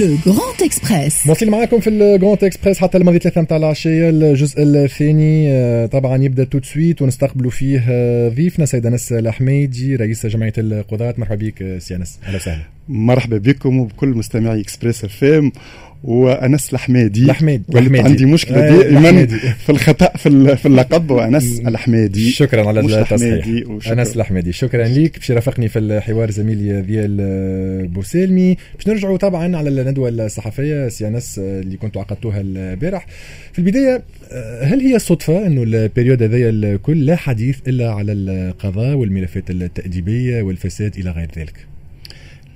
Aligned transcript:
Le 0.00 0.16
Grand 0.26 0.62
Express 0.62 1.26
مواصلين 1.26 1.52
معاكم 1.52 1.80
في 1.80 1.90
ال 1.90 1.99
Grand 1.99 2.44
Express 2.44 2.78
حتى 2.78 2.98
الماضي 2.98 3.18
ثلاثة 3.18 3.40
متاع 3.40 3.56
العشية 3.56 4.10
الجزء 4.10 4.54
الثاني 4.62 5.88
طبعا 5.88 6.22
يبدا 6.22 6.44
tout 6.44 6.55
de 6.55 6.60
suite 6.62 7.02
ونستقبلوا 7.02 7.50
فيه 7.50 7.78
ضيفنا 8.28 8.66
سيد 8.66 8.86
انس 8.86 9.12
الحميدي 9.12 9.96
رئيس 9.96 10.26
جمعية 10.26 10.52
القضاة 10.58 11.14
مرحبا 11.18 11.34
بك 11.46 11.78
سي 11.78 11.96
انس 11.96 12.18
أهلا 12.24 12.36
وسهلا 12.36 12.62
مرحبا 12.88 13.38
بكم 13.38 13.78
وبكل 13.78 14.08
مستمعي 14.08 14.60
Express 14.60 15.04
FM 15.04 15.52
وأنس 16.04 16.72
الحمادي 16.72 17.22
الحميدي 17.24 17.64
الحميدي 17.78 18.08
عندي 18.08 18.26
مشكلة 18.26 18.58
آه 18.58 18.70
دائما 18.70 19.26
في 19.26 19.70
الخطأ 19.70 20.16
في, 20.16 20.56
في 20.56 20.66
اللقب 20.66 21.10
وأنس 21.10 21.60
الحمادي 21.66 22.30
شكرا 22.30 22.68
على 22.68 22.80
التصحيح. 22.80 23.46
أنس 23.92 24.16
الحمادي 24.16 24.52
شكرا 24.52 24.84
ليك. 24.84 25.18
باش 25.18 25.30
يرافقني 25.30 25.68
في 25.68 25.78
الحوار 25.78 26.30
زميلي 26.30 26.82
ديال 26.82 27.88
بوسالمي 27.88 28.56
باش 28.76 28.88
نرجعوا 28.88 29.16
طبعا 29.16 29.56
على 29.56 29.68
الندوة 29.68 30.08
الصحفية 30.08 30.88
سي 30.88 31.08
أنس 31.08 31.38
اللي 31.38 31.76
كنتوا 31.76 32.02
عقدتوها 32.02 32.40
البارح. 32.40 33.06
في 33.52 33.58
البداية 33.58 34.02
هل 34.62 34.80
هي 34.80 34.98
صدفة 34.98 35.46
إنه 35.46 35.62
ال 35.62 35.70
période 35.70 36.22
هذايا 36.22 36.50
الكل 36.50 37.06
لا 37.06 37.16
حديث 37.16 37.58
إلا 37.68 37.90
على 37.90 38.12
القضاء 38.12 38.94
والملفات 38.94 39.50
التأديبية 39.50 40.42
والفساد 40.42 40.96
إلى 40.98 41.10
غير 41.10 41.28
ذلك؟ 41.38 41.75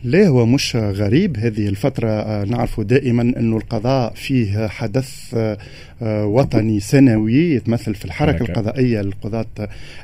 لا 0.05 0.29
هو 0.29 0.47
مش 0.47 0.77
غريب 0.77 1.37
هذه 1.37 1.69
الفترة؟ 1.69 2.09
آه، 2.09 2.45
نعرف 2.45 2.81
دائما 2.81 3.23
أنه 3.23 3.57
القضاء 3.57 4.13
فيه 4.15 4.67
حدث 4.67 5.35
آه، 5.35 5.59
آه، 6.03 6.27
وطني 6.27 6.81
سنوي 6.81 7.55
يتمثل 7.55 7.95
في 7.95 8.05
الحركة 8.05 8.43
القضائية 8.43 9.01
للقضاة 9.01 9.47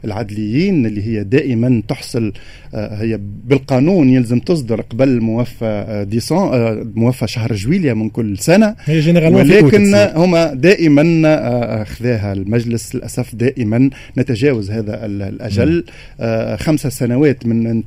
العدليين 0.05 0.87
اللي 0.87 1.03
هي 1.03 1.25
دائما 1.25 1.83
تحصل 1.89 2.33
هي 2.75 3.21
بالقانون 3.45 4.09
يلزم 4.09 4.39
تصدر 4.39 4.81
قبل 4.81 5.21
موفى 5.21 6.05
ديسون 6.11 6.51
موفى 6.95 7.27
شهر 7.27 7.55
جويليا 7.55 7.95
من 7.95 8.09
كل 8.11 8.39
سنة. 8.39 8.77
ولكن 9.39 9.95
هما 9.95 10.55
دائما 10.55 11.85
خذاها 11.85 12.33
المجلس 12.33 12.95
للأسف 12.95 13.35
دائما 13.35 13.91
نتجاوز 14.19 14.71
هذا 14.71 15.07
الأجل. 15.07 15.85
خمسة 16.59 16.89
سنوات 16.89 17.47
من 17.47 17.83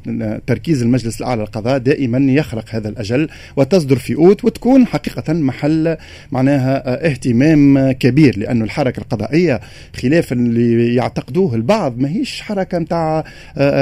تركيز 0.47 0.81
المجلس 0.81 1.21
الأعلى 1.21 1.41
للقضاء 1.41 1.77
دائما 1.77 1.98
يخرق 2.29 2.65
هذا 2.69 2.89
الأجل 2.89 3.29
وتصدر 3.55 3.95
في 3.95 4.15
أوت 4.15 4.45
وتكون 4.45 4.87
حقيقة 4.87 5.33
محل 5.33 5.97
معناها 6.31 7.05
اهتمام 7.05 7.91
كبير 7.91 8.39
لأن 8.39 8.61
الحركة 8.61 8.99
القضائية 8.99 9.59
خلاف 9.95 10.31
اللي 10.31 10.95
يعتقدوه 10.95 11.55
البعض 11.55 11.97
ما 11.97 12.09
هيش 12.09 12.41
حركة 12.41 12.79
متاع 12.79 13.23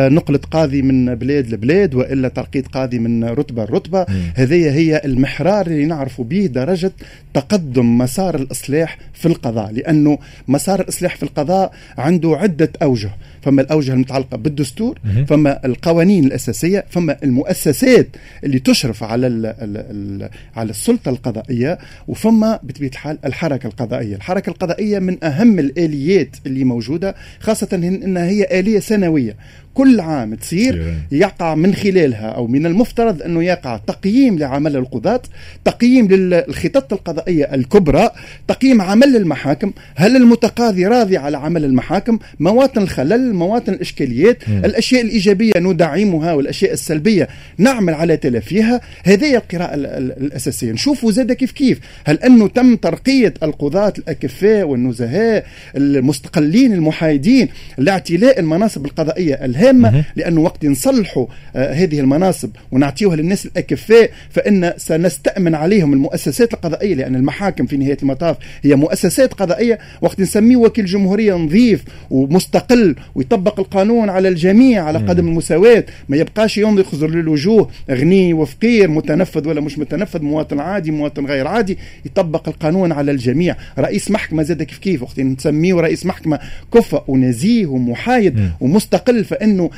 نقلة 0.10 0.40
قاضي 0.52 0.82
من 0.82 1.16
بلاد 1.16 1.50
لبلاد 1.54 1.96
وإلا 1.96 2.28
ترقيد 2.28 2.68
قاضي 2.68 3.00
من 3.00 3.24
رتبة 3.24 3.64
لرتبة. 3.66 4.06
هذه 4.36 4.72
هي 4.72 5.02
المحرار 5.06 5.68
اللي 5.68 5.86
نعرف 5.86 6.22
به 6.22 6.46
درجة 6.46 6.92
تقدم 7.34 7.98
مسار 7.98 8.36
الإصلاح 8.36 8.98
في 9.14 9.26
القضاء 9.26 9.72
لأنه 9.72 10.18
مسار 10.48 10.80
الإصلاح 10.80 11.16
في 11.16 11.24
القضاء 11.24 11.74
عنده 11.98 12.38
عدة 12.38 12.72
أوجه. 12.82 13.12
فما 13.42 13.62
الأوجه 13.62 13.94
المتعلقة 13.94 14.38
بالدستور 14.38 15.00
فما 15.28 15.66
القوانين 15.66 16.26
الأساسية 16.26 16.86
فما 16.90 17.18
المؤسسات 17.24 18.07
اللي 18.44 18.60
تشرف 18.60 19.04
على 19.04 19.28
ال 19.28 19.46
ال 19.46 19.78
ال 19.78 20.30
على 20.56 20.70
السلطة 20.70 21.10
القضائية 21.10 21.78
وفما 22.08 22.60
بطبيعة 22.64 22.90
الحال 22.90 23.18
الحركة 23.26 23.68
القضائية. 23.68 24.16
الحركة 24.16 24.50
القضائية 24.50 25.00
من 25.00 25.24
أهم 25.24 25.60
الآليات 25.60 26.36
اللي 26.46 26.64
موجودة 26.64 27.16
خاصة 27.40 27.70
إنها 27.74 28.26
هي 28.26 28.60
آلية 28.60 28.80
سنوية. 28.80 29.36
كل 29.78 30.00
عام 30.00 30.36
تصير 30.36 30.94
يقع 31.12 31.56
من 31.56 31.74
خلالها 31.74 32.28
أو 32.28 32.48
من 32.48 32.66
المفترض 32.66 33.22
أنه 33.22 33.44
يقع 33.44 33.78
تقييم 33.78 34.40
لعمل 34.40 34.76
القضاة 34.76 35.22
تقييم 35.66 36.08
للخطط 36.08 36.94
القضائية 36.94 37.44
الكبرى 37.44 38.10
تقييم 38.48 38.82
عمل 38.82 39.16
المحاكم. 39.16 39.72
هل 39.96 40.16
المتقاضي 40.16 40.86
راضي 40.86 41.18
على 41.18 41.38
عمل 41.38 41.66
المحاكم؟ 41.66 42.20
مواطن 42.40 42.82
الخلل 42.82 43.34
مواطن 43.34 43.74
الإشكاليات 43.74 44.50
م. 44.50 44.66
الأشياء 44.66 45.02
الإيجابية 45.02 45.54
ندعمها 45.60 46.34
والأشياء 46.34 46.74
السلبية 46.74 47.28
نعمل 47.58 47.94
على 47.94 48.18
تلافيها 48.18 48.82
هذه 49.04 49.36
القراءة 49.36 49.76
الأساسية. 49.76 50.72
نشوفوا 50.72 51.12
زاد 51.12 51.32
كيف 51.32 51.52
كيف. 51.52 51.80
هل 52.06 52.20
أنه 52.20 52.48
تم 52.48 52.76
ترقية 52.76 53.34
القضاة 53.44 53.94
الأكفاء 53.98 54.68
والنزهاء 54.68 55.46
المستقلين 55.76 56.74
المحايدين 56.74 57.50
لاعتلاء 57.78 58.40
المناصب 58.40 58.86
القضائية؟ 58.86 59.34
الهامه 59.34 59.67
هامة 59.68 60.04
لأنه 60.16 60.42
وقت 60.42 60.66
نصلحوا 60.66 61.26
آه 61.56 61.74
هذه 61.74 62.00
المناصب 62.00 62.50
ونعطيوها 62.72 63.16
للناس 63.16 63.46
الأكفاء 63.46 64.10
فإن 64.30 64.74
سنستأمن 64.78 65.56
عليهم 65.56 65.94
المؤسسات 65.94 66.54
القضائية 66.54 66.96
لأن 66.96 67.16
المحاكم 67.16 67.66
في 67.66 67.78
نهاية 67.78 67.98
المطاف 68.02 68.38
هي 68.64 68.76
مؤسسات 68.76 69.34
قضائية 69.34 69.80
وقت 70.02 70.20
نسميه 70.20 70.56
وكيل 70.56 70.86
جمهورية 70.86 71.34
نظيف 71.34 71.84
ومستقل 72.10 72.96
ويطبق 73.16 73.60
القانون 73.60 74.10
على 74.10 74.28
الجميع 74.28 74.84
على 74.84 75.00
قدم 75.00 75.28
المساواة 75.28 75.84
ما 76.10 76.18
يبقاش 76.18 76.58
ينظر 76.58 77.10
للوجوه 77.10 77.70
غني 77.92 78.34
وفقير 78.34 78.90
متنفذ 78.90 79.48
ولا 79.48 79.62
مش 79.62 79.80
متنفذ 79.80 80.22
مواطن 80.22 80.60
عادي 80.60 80.92
مواطن 80.92 81.26
غير 81.26 81.48
عادي 81.48 81.78
يطبق 82.06 82.48
القانون 82.50 82.92
على 82.92 83.12
الجميع. 83.12 83.56
رئيس 83.80 84.12
محكمة 84.12 84.44
زاد 84.44 84.64
كيف 84.64 84.78
كيف؟ 84.78 85.04
وقت 85.04 85.20
نسميه 85.20 85.74
رئيس 85.74 86.06
محكمة 86.06 86.40
كفء 86.74 87.04
ونزيه 87.08 87.66
ومحايد 87.66 88.40
ومستقل 88.62 89.24
فإن 89.26 89.57
انه 89.58 89.70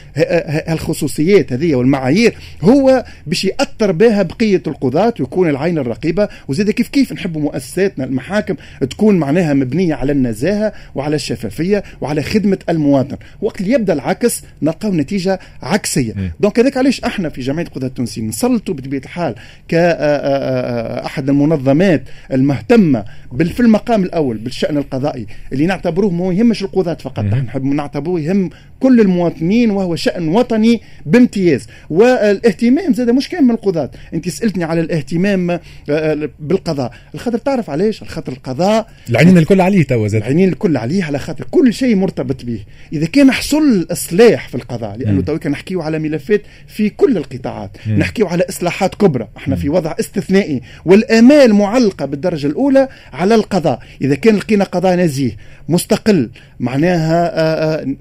هالخصوصيات 0.67 1.53
هذه 1.53 1.75
والمعايير. 1.75 2.38
هو 2.62 3.06
باش 3.28 3.45
يأثر 3.45 3.91
بها 3.91 4.23
بقية 4.23 4.62
القضاة 4.67 5.13
ويكون 5.19 5.50
العين 5.50 5.78
الرقيبة. 5.78 6.29
وزيد 6.47 6.72
كيف 6.72 6.88
كيف 6.88 7.13
نحب 7.13 7.38
مؤسساتنا 7.38 8.06
المحاكم 8.06 8.56
تكون 8.90 9.16
معناها 9.16 9.53
مبنية 9.53 9.95
على 9.95 10.12
النزاهة 10.12 10.73
وعلى 10.95 11.16
الشفافية 11.16 11.84
وعلى 12.01 12.23
خدمة 12.23 12.57
المواطن. 12.69 13.17
وقت 13.41 13.62
اللي 13.62 13.72
يبدأ 13.72 13.94
العكس 13.94 14.44
نلقاو 14.62 14.94
نتيجة 14.94 15.40
عكسية. 15.62 16.13
دونك 16.40 16.59
هذاك 16.59 16.78
علاش 16.78 17.01
إحنا 17.01 17.29
في 17.29 17.41
جمعية 17.41 17.66
القضاة 17.66 17.88
التونسيين 17.88 18.28
نسلطوا 18.28 18.73
بطبيعة 18.75 19.01
الحال 19.01 19.35
كاحد 19.67 21.29
المنظمات 21.29 22.03
المهتمة 22.34 23.06
في 23.38 23.59
المقام 23.59 24.03
الأول 24.03 24.38
بالشأن 24.38 24.78
القضائي 24.78 25.25
اللي 25.53 25.66
نعتبروه 25.66 26.11
ما 26.11 26.34
يهمش 26.34 26.63
القضاة 26.63 26.94
فقط. 26.94 27.19
نحب 27.19 27.63
نعتبروه 27.63 28.19
يهم 28.19 28.50
كل 28.79 29.00
المواطنين 29.00 29.72
وهو 29.72 29.95
شأن 29.95 30.28
وطني 30.28 30.81
بامتياز. 31.06 31.67
والاهتمام 31.90 32.94
زاد 32.94 33.09
مش 33.09 33.29
كان 33.29 33.44
من 33.44 33.51
القضاة. 33.51 33.91
انت 34.13 34.29
سألتني 34.29 34.63
على 34.63 34.81
الاهتمام 34.81 35.51
آه، 35.51 35.59
آه، 35.90 36.29
بالقضاء. 36.40 36.91
الخاطر 37.16 37.38
تعرف 37.38 37.69
علاش؟ 37.69 38.01
الخاطر 38.01 38.31
القضاء 38.31 38.88
العينين 39.09 39.38
الكل 39.38 39.62
عليه 39.62 39.84
توا 39.84 40.07
زاد. 40.07 40.22
العينين 40.22 40.50
الكل 40.50 40.78
عليه 40.78 41.03
على 41.03 41.19
خاطر 41.19 41.45
كل 41.51 41.73
شيء 41.73 41.95
مرتبط 41.95 42.45
به. 42.45 42.59
إذا 42.94 43.06
كان 43.06 43.31
حصل 43.31 43.88
اصلاح 43.91 44.47
في 44.47 44.56
القضاء 44.56 44.97
لأنه 44.97 45.22
تو 45.22 45.38
كان 45.38 45.51
نحكيو 45.51 45.81
على 45.81 46.00
ملفات 46.00 46.41
في 46.67 46.90
كل 46.90 47.17
القطاعات. 47.17 47.78
نحكيو 47.97 48.28
على 48.28 48.44
إصلاحات 48.50 48.96
كبرى. 48.96 49.28
إحنا 49.38 49.56
في 49.56 49.69
وضع 49.69 49.96
استثنائي. 50.00 50.61
والآمال 50.85 51.53
معلقة 51.53 52.06
بالدرجة 52.06 52.47
الأولى 52.47 52.88
على 53.13 53.35
القضاء. 53.35 53.79
إذا 54.01 54.16
كان 54.16 54.35
لقينا 54.35 54.63
قضاء 54.63 54.96
نزيه 54.96 55.31
مستقل 55.69 56.29
معناها 56.59 57.31
آه، 57.40 57.96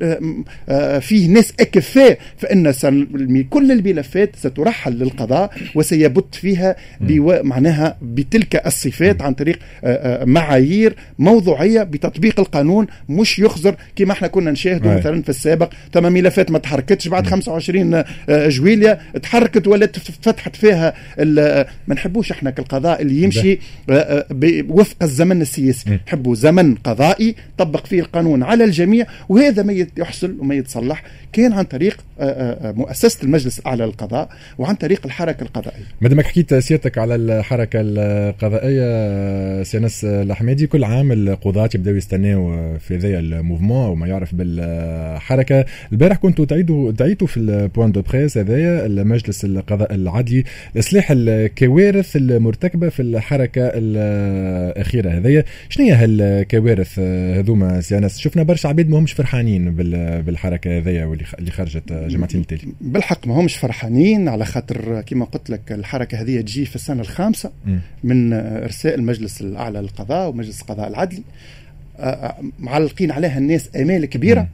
فيه 1.00 1.28
ناس 1.28 1.52
أكفاء 1.60 2.18
فإن 2.36 2.72
كل 3.50 3.72
الملفات 3.72 4.36
سترحل 4.36 4.92
للقضاء 4.92 5.50
وسيبت 5.74 6.34
فيها 6.34 6.76
معناها 7.42 7.96
بتلك 8.02 8.66
الصفات 8.66 9.22
عن 9.22 9.34
طريق 9.34 9.58
آه، 9.84 10.22
آه، 10.22 10.24
معايير 10.24 10.96
موضوعية 11.18 11.82
بتطبيق 11.82 12.40
القانون 12.40 12.86
مش 13.08 13.38
يخزر 13.38 13.76
كما 13.96 14.12
إحنا 14.12 14.28
كنا 14.28 14.50
نشاهده 14.50 14.96
مثلا 14.96 15.22
في 15.22 15.28
السابق. 15.28 15.72
ثم 15.94 16.12
ملفات 16.12 16.50
ما 16.50 16.58
تحركتش 16.58 17.08
بعد 17.08 17.26
25 17.26 18.04
جويليا 18.28 19.00
تحركت 19.22 19.66
ولا 19.66 19.86
فتحت 20.22 20.56
فيها 20.56 20.94
ما 21.88 21.94
نحبوش 21.94 22.30
إحنا 22.32 22.50
كالقضاء 22.50 23.02
اللي 23.02 23.22
يمشي 23.22 23.58
وفق 24.68 24.96
الزمن 25.02 25.42
السياسي. 25.42 25.98
نحبوا 26.06 26.34
زمن 26.34 26.74
قضائي 26.74 27.34
طبق 27.58 27.86
فيه 27.86 28.00
القانون 28.00 28.42
على 28.42 28.64
الجميع 28.64 29.06
وهذا 29.28 29.62
ما 29.62 29.86
يحصل 29.98 30.36
وما 30.38 30.57
يتصلح 30.58 31.02
كان 31.32 31.52
عن 31.52 31.64
طريق 31.64 31.96
آه، 32.20 32.24
آه، 32.24 32.68
آه، 32.68 32.72
مؤسسة 32.72 33.24
المجلس 33.24 33.58
الأعلى 33.58 33.84
للقضاء 33.84 34.28
وعن 34.58 34.74
طريق 34.74 35.00
الحركة 35.06 35.42
القضائية. 35.42 35.84
مادامك 36.00 36.26
حكيت 36.26 36.54
سيادتك 36.54 36.98
على 36.98 37.14
الحركة 37.14 37.80
القضائية 37.82 39.62
سي 39.62 39.79
أنس 39.79 40.04
الحميدي 40.04 40.66
كل 40.66 40.84
عام 40.84 41.12
القضاة 41.12 41.70
يبداو 41.74 41.94
يستناو 41.94 42.78
في 42.78 42.96
ذا 42.96 43.18
ال 43.18 43.26
mouvement 43.26 43.90
وما 43.90 44.06
يعرف 44.06 44.34
بالحركة، 44.34 45.64
البارح 45.92 46.16
كنتوا 46.16 46.44
تعيدوا 46.44 46.92
تعيتوا 46.92 47.26
في 47.26 47.36
ال 47.36 47.46
point 47.46 47.92
de 47.92 48.02
presse 48.02 48.38
هذايا 48.38 48.86
المجلس 48.86 49.44
القضاء 49.44 49.94
العدلي 49.94 50.44
لاصلاح 50.74 51.08
الكوارث 51.10 52.16
المرتكبة 52.16 52.88
في 52.88 53.02
الحركة 53.02 53.70
الأخيرة 53.74 55.10
هذايا، 55.10 55.44
شنو 55.68 55.86
هي 55.86 55.92
هالكوارث 55.92 56.98
هذوما 57.38 57.80
سي 57.80 57.93
أنس؟ 57.93 58.18
شفنا 58.18 58.42
برشا 58.42 58.68
عباد 58.68 58.88
ما 58.88 58.98
همش 58.98 59.12
فرحانين 59.12 59.74
بالحركة 60.22 60.47
الحركة 60.48 60.78
هذيا 60.78 61.04
واللي 61.04 61.24
اللي 61.38 61.50
خرجت 61.50 61.92
جمعتين 61.92 62.40
التالي 62.40 62.72
بالحق 62.80 63.26
ما 63.26 63.34
همش 63.40 63.56
فرحانين 63.56 64.28
على 64.28 64.44
خاطر 64.44 65.00
كما 65.00 65.24
قلت 65.24 65.50
لك 65.50 65.72
الحركة 65.72 66.20
هذه 66.20 66.40
تجي 66.40 66.64
في 66.64 66.76
السنة 66.76 67.00
الخامسة 67.00 67.50
من 68.04 68.32
ارساء 68.32 68.94
المجلس 68.94 69.40
الأعلى 69.40 69.80
للقضاء 69.80 70.28
ومجلس 70.28 70.60
القضاء 70.62 70.88
العدلي 70.88 71.22
معلقين 72.58 73.10
عليها 73.10 73.38
الناس 73.38 73.70
آمال 73.76 74.06
كبيرة. 74.06 74.40
م. 74.40 74.48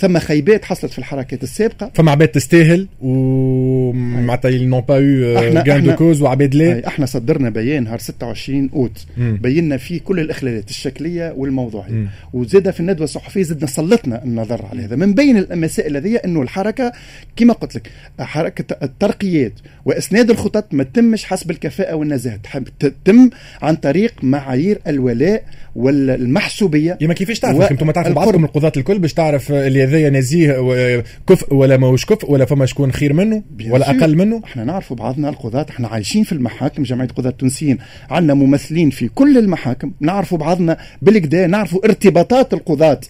ثم 0.00 0.18
خيبات 0.18 0.64
حصلت 0.64 0.92
في 0.92 0.98
الحركات 0.98 1.42
السابقة. 1.42 1.90
فما 1.94 2.10
عباد 2.10 2.28
تستاهل 2.28 2.86
ومعناتها 3.00 4.50
n'ont 4.50 4.80
pas 4.80 4.96
eu 4.96 5.62
gain 5.62 5.82
de 5.82 5.94
cause 5.94 6.22
وعباد 6.22 6.54
لا. 6.54 6.86
إحنا 6.86 7.06
صدرنا 7.06 7.50
بيان 7.50 7.84
نهار 7.84 7.98
26 7.98 8.70
أوت. 8.74 9.06
بينا 9.16 9.76
فيه 9.76 10.00
كل 10.00 10.20
الإخلالات 10.20 10.70
الشكلية 10.70 11.34
والموضوعية. 11.36 12.08
وزاد 12.32 12.70
في 12.70 12.80
الندوة 12.80 13.04
الصحفية 13.04 13.42
زدنا 13.42 13.66
سلطنا 13.66 14.24
النظر 14.24 14.66
على 14.66 14.82
هذا. 14.82 14.96
من 14.96 15.14
بين 15.14 15.36
المسائل 15.36 15.96
هذه 15.96 16.16
إنه 16.16 16.42
الحركة 16.42 16.92
كما 17.36 17.52
قلت 17.52 17.76
لك 17.76 17.90
حركة 18.20 18.76
الترقيات 18.82 19.52
وإسناد 19.84 20.30
الخطط 20.30 20.74
ما 20.74 20.84
تتمش 20.84 21.24
حسب 21.24 21.50
الكفاءة 21.50 21.94
والنزاهة. 21.94 22.38
تتم 22.78 23.30
عن 23.62 23.76
طريق 23.76 24.14
معايير 24.22 24.78
الولاء 24.86 25.42
والمحسوبية 25.76 26.98
يما 27.00 27.14
كيفاش 27.14 27.40
تعرف. 27.40 27.70
أنتم 27.70 27.90
تعرفوا 27.90 28.14
بعضكم 28.14 28.44
القضاة 28.44 28.72
الكل 28.76 28.98
باش 28.98 29.14
تعرف 29.14 29.52
اللي 29.52 29.84
هذايا 29.90 30.10
نزيه 30.10 31.04
كفء 31.28 31.54
ولا 31.54 31.76
ماهوش 31.76 32.04
كفء 32.04 32.30
ولا 32.30 32.44
فما 32.44 32.66
شكون 32.66 32.92
خير 32.92 33.12
منه 33.12 33.42
ولا 33.70 33.90
أقل 33.90 34.16
منه. 34.16 34.42
إحنا 34.44 34.64
نعرفوا 34.64 34.96
بعضنا 34.96 35.28
القضاة 35.28 35.66
إحنا 35.70 35.88
عايشين 35.88 36.24
في 36.24 36.32
المحاكم 36.32 36.82
جمعية 36.82 37.08
قضاة 37.08 37.30
التونسيين. 37.30 37.78
عندنا 38.10 38.34
ممثلين 38.34 38.90
في 38.90 39.08
كل 39.08 39.38
المحاكم. 39.38 39.92
نعرفوا 40.00 40.38
بعضنا 40.38 40.76
بالكدا 41.02 41.46
نعرفوا 41.46 41.84
ارتباطات 41.84 42.54
القضاة 42.54 43.00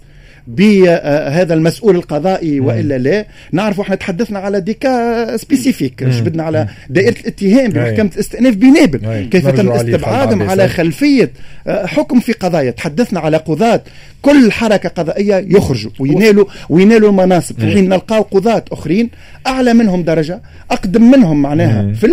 بهذا 0.47 1.55
المسؤول 1.55 1.97
القضائي 1.97 2.61
وإلا 2.61 2.99
لا. 2.99 3.26
نعرف 3.53 3.81
إحنا 3.81 3.94
تحدثنا 3.94 4.38
على 4.38 4.61
ديكا 4.61 5.37
سبيسيفيك 5.37 6.05
جبدنا 6.05 6.43
على 6.43 6.69
دائرة 6.91 7.15
الاتهام 7.21 7.71
بمحكمة 7.71 8.11
الاستئناف 8.15 8.55
بنابل. 8.55 9.29
كيف 9.31 9.49
تم 9.49 9.71
استبعادهم 9.71 10.43
على 10.43 10.69
خلفية 10.69 11.31
آه، 11.67 11.87
حكم 11.87 12.21
في 12.21 12.33
قضايا. 12.33 12.71
تحدثنا 12.71 13.21
على 13.21 13.37
قضاة 13.37 13.83
كل 14.23 14.53
حركة 14.53 14.89
قضائية 14.89 15.47
يخرجوا 15.57 15.91
وينالوا 16.01 16.45
وينالوا 16.69 17.11
المناصب. 17.11 17.61
في 17.61 17.67
حين 17.67 17.89
نلقاو 17.89 18.23
قضاة 18.23 18.65
أخرين 18.73 19.11
أعلى 19.47 19.75
منهم 19.75 20.03
درجة 20.03 20.43
أقدم 20.71 21.11
منهم 21.11 21.43
معناها 21.43 21.93
في 21.93 22.07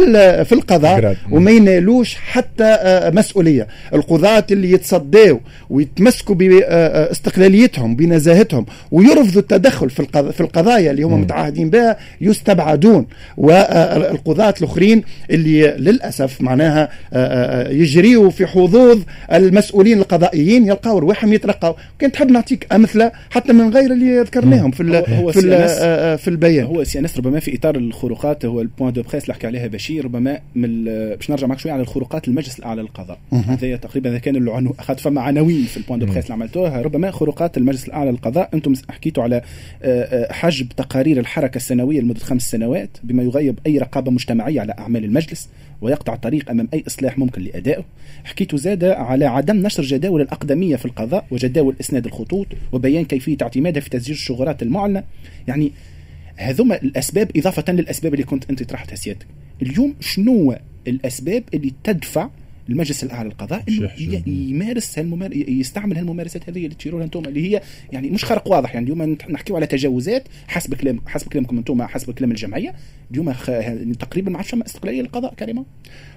في 0.46 0.52
القضاء 0.54 1.16
وما 1.32 1.52
ينالوش 1.52 2.16
حتى 2.16 2.64
آه، 2.64 3.10
مسؤولية. 3.10 3.68
القضاة 3.94 4.46
اللي 4.52 4.72
يتصداوا 4.72 5.40
ويتمسكوا 5.70 6.36
باستقلاليتهم 6.36 7.96
بنزاهتهم 7.96 8.66
ويرفضوا 8.92 9.42
التدخل 9.42 9.90
في 9.90 10.08
في 10.34 10.42
القضايا 10.42 10.92
اللي 10.92 11.04
هم 11.04 11.22
متعاهدين 11.22 11.70
بها 11.70 11.98
يستبعدون. 12.22 13.06
والقضاة 13.38 14.54
الأخرين 14.62 15.04
اللي 15.32 15.68
للأسف 15.78 16.42
معناها 16.42 16.90
آه، 17.14 17.70
يجريوا 17.70 18.30
في 18.30 18.48
حظوظ 18.48 19.00
المسؤولين 19.34 19.98
القضائيين 20.00 20.68
يلقاو 20.68 21.00
رواحهم 21.00 21.34
يترقوا 21.34 21.74
كنت 22.02 22.14
تحب 22.14 22.32
نعطيك 22.32 22.74
أمثلة 22.74 23.12
حتى 23.30 23.54
من 23.54 23.70
غير 23.70 23.94
اللي 23.94 24.20
ذكرناهم 24.20 24.72
في 24.72 25.04
هو 25.08 25.32
في, 25.32 25.54
آه، 25.54 26.14
آه، 26.14 26.16
في 26.16 26.28
البيان. 26.28 26.66
هو 26.66 26.84
سي 26.84 27.00
انس 27.00 27.18
ربما 27.18 27.40
في 27.40 27.56
إطار 27.56 27.76
الخروقات 27.76 28.46
هو 28.46 28.62
ال 28.62 28.67
point 28.67 28.94
de 28.94 29.02
presse 29.02 29.24
اللي 29.24 29.34
حكى 29.34 29.48
عليها 29.48 29.68
بشير 29.68 30.06
ربما 30.06 30.40
من 30.56 30.86
باش 30.86 31.30
نرجع 31.30 31.48
معك 31.48 31.60
شوية 31.60 31.74
على 31.74 31.82
الخروقات 31.82 32.28
المجلس 32.28 32.60
الأعلى 32.60 32.82
للقضاء. 32.82 33.20
هذا 33.32 33.76
تقريبا 33.76 34.10
إذا 34.10 34.18
كان 34.18 34.36
العنو 34.36 34.76
اخذت 34.80 35.00
فما 35.00 35.22
عناوين 35.22 35.64
في 35.64 35.78
ال 35.78 35.81
point 35.81 36.00
de 36.00 36.06
presse 36.06 36.24
اللي 36.24 36.34
عملتوها 36.34 36.82
ربما 36.82 37.12
خروقات 37.12 37.58
المجلس 37.58 37.88
الأعلى 37.88 38.12
للقضاء. 38.12 38.50
أنتم 38.54 38.74
حكيتوا 38.90 39.24
على 39.24 39.42
آه، 39.84 40.34
حجب 40.34 40.70
تقارير 40.70 41.20
الحركة 41.20 41.56
السنوية 41.56 42.02
لمدة 42.02 42.20
خمس 42.20 42.52
سنوات 42.52 42.90
بما 43.04 43.24
يغيب 43.24 43.60
أي 43.68 43.78
رقابة 43.78 44.12
مجتمعية 44.12 44.62
على 44.62 44.74
أعمال 44.80 45.06
المجلس. 45.06 45.50
ويقطع 45.82 46.14
الطريق 46.14 46.50
أمام 46.50 46.68
أي 46.74 46.84
إصلاح 46.88 47.18
ممكن 47.18 47.42
لأدائه. 47.42 47.86
حكيتوا 48.24 48.60
زاد 48.60 48.84
على 48.84 49.26
عدم 49.26 49.56
نشر 49.56 49.84
جداول 49.84 50.22
الأقدمية 50.22 50.76
في 50.76 50.86
القضاء 50.86 51.26
وجداول 51.32 51.76
إسناد 51.80 52.06
الخطوط 52.06 52.48
وبيان 52.72 53.06
كيفية 53.06 53.38
اعتمادها 53.42 53.82
في 53.82 53.90
تسجيل 53.90 54.16
الشغلات 54.16 54.64
المعلنة. 54.64 55.04
يعني 55.48 55.72
هذوما 56.36 56.76
الأسباب 56.76 57.32
إضافة 57.38 57.74
للأسباب 57.74 58.14
اللي 58.14 58.26
كنت 58.26 58.50
أنت 58.50 58.64
طرحتها 58.64 58.96
سيادتك. 58.96 59.28
اليوم 59.62 59.96
شنو 60.00 60.56
الأسباب 60.88 61.44
اللي 61.54 61.74
تدفع 61.84 62.30
المجلس 62.70 63.04
الأعلى 63.04 63.30
للقضاء 63.30 63.64
يمارس 64.28 65.00
هالممار... 65.00 65.34
يستعمل 65.34 65.98
هالممارسات 65.98 66.50
هذه 66.50 66.66
اللي 66.66 66.76
تشيروها 66.76 67.04
أنتم 67.04 67.26
اللي 67.26 67.52
هي 67.52 67.62
يعني 67.92 68.10
مش 68.10 68.26
خرق 68.26 68.48
واضح. 68.48 68.74
يعني 68.74 68.84
اليوم 68.84 69.18
نحكيو 69.30 69.56
على 69.56 69.68
تجاوزات 69.68 70.24
حسب 70.48 70.74
كلام 70.74 71.00
حسب 71.08 71.28
كلامكم 71.28 71.58
أنتم 71.58 71.84
حسب 71.84 72.14
كلام 72.14 72.32
الجمعية. 72.32 72.74
اليوم 73.12 73.34
خ... 73.34 73.46
تقريبا 74.00 74.32
ما 74.32 74.38
عادش 74.38 74.54
استقلالية 74.54 75.02
للقضاء 75.02 75.34
كريمة. 75.34 75.66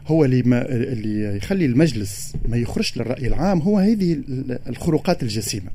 هو 0.07 0.25
اللي 0.25 0.43
ما 0.43 0.69
اللي 0.69 1.37
يخلي 1.37 1.65
المجلس 1.65 2.33
ما 2.49 2.57
يخرجش 2.57 2.97
للرأي 2.97 3.27
العام 3.27 3.59
هو 3.59 3.79
هذه 3.79 4.21
الخروقات 4.69 5.23
الجسيمة. 5.23 5.71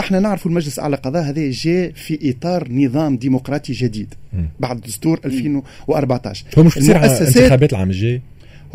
إحنا 0.00 0.20
نعرف 0.20 0.46
المجلس 0.46 0.78
الأعلى 0.78 0.96
للقضاء 0.96 1.22
هذا 1.22 1.50
جاء 1.50 1.92
في 1.92 2.30
إطار 2.30 2.72
نظام 2.72 3.16
ديمقراطي 3.16 3.72
جديد. 3.72 4.14
بعد 4.60 4.80
دستور 4.80 5.20
2014 5.24 6.44
هو 6.58 6.62
مش 6.62 6.78
بتصير 6.78 6.96
انتخابات 7.04 7.72
العام 7.72 7.90
الجاي؟ 7.90 8.20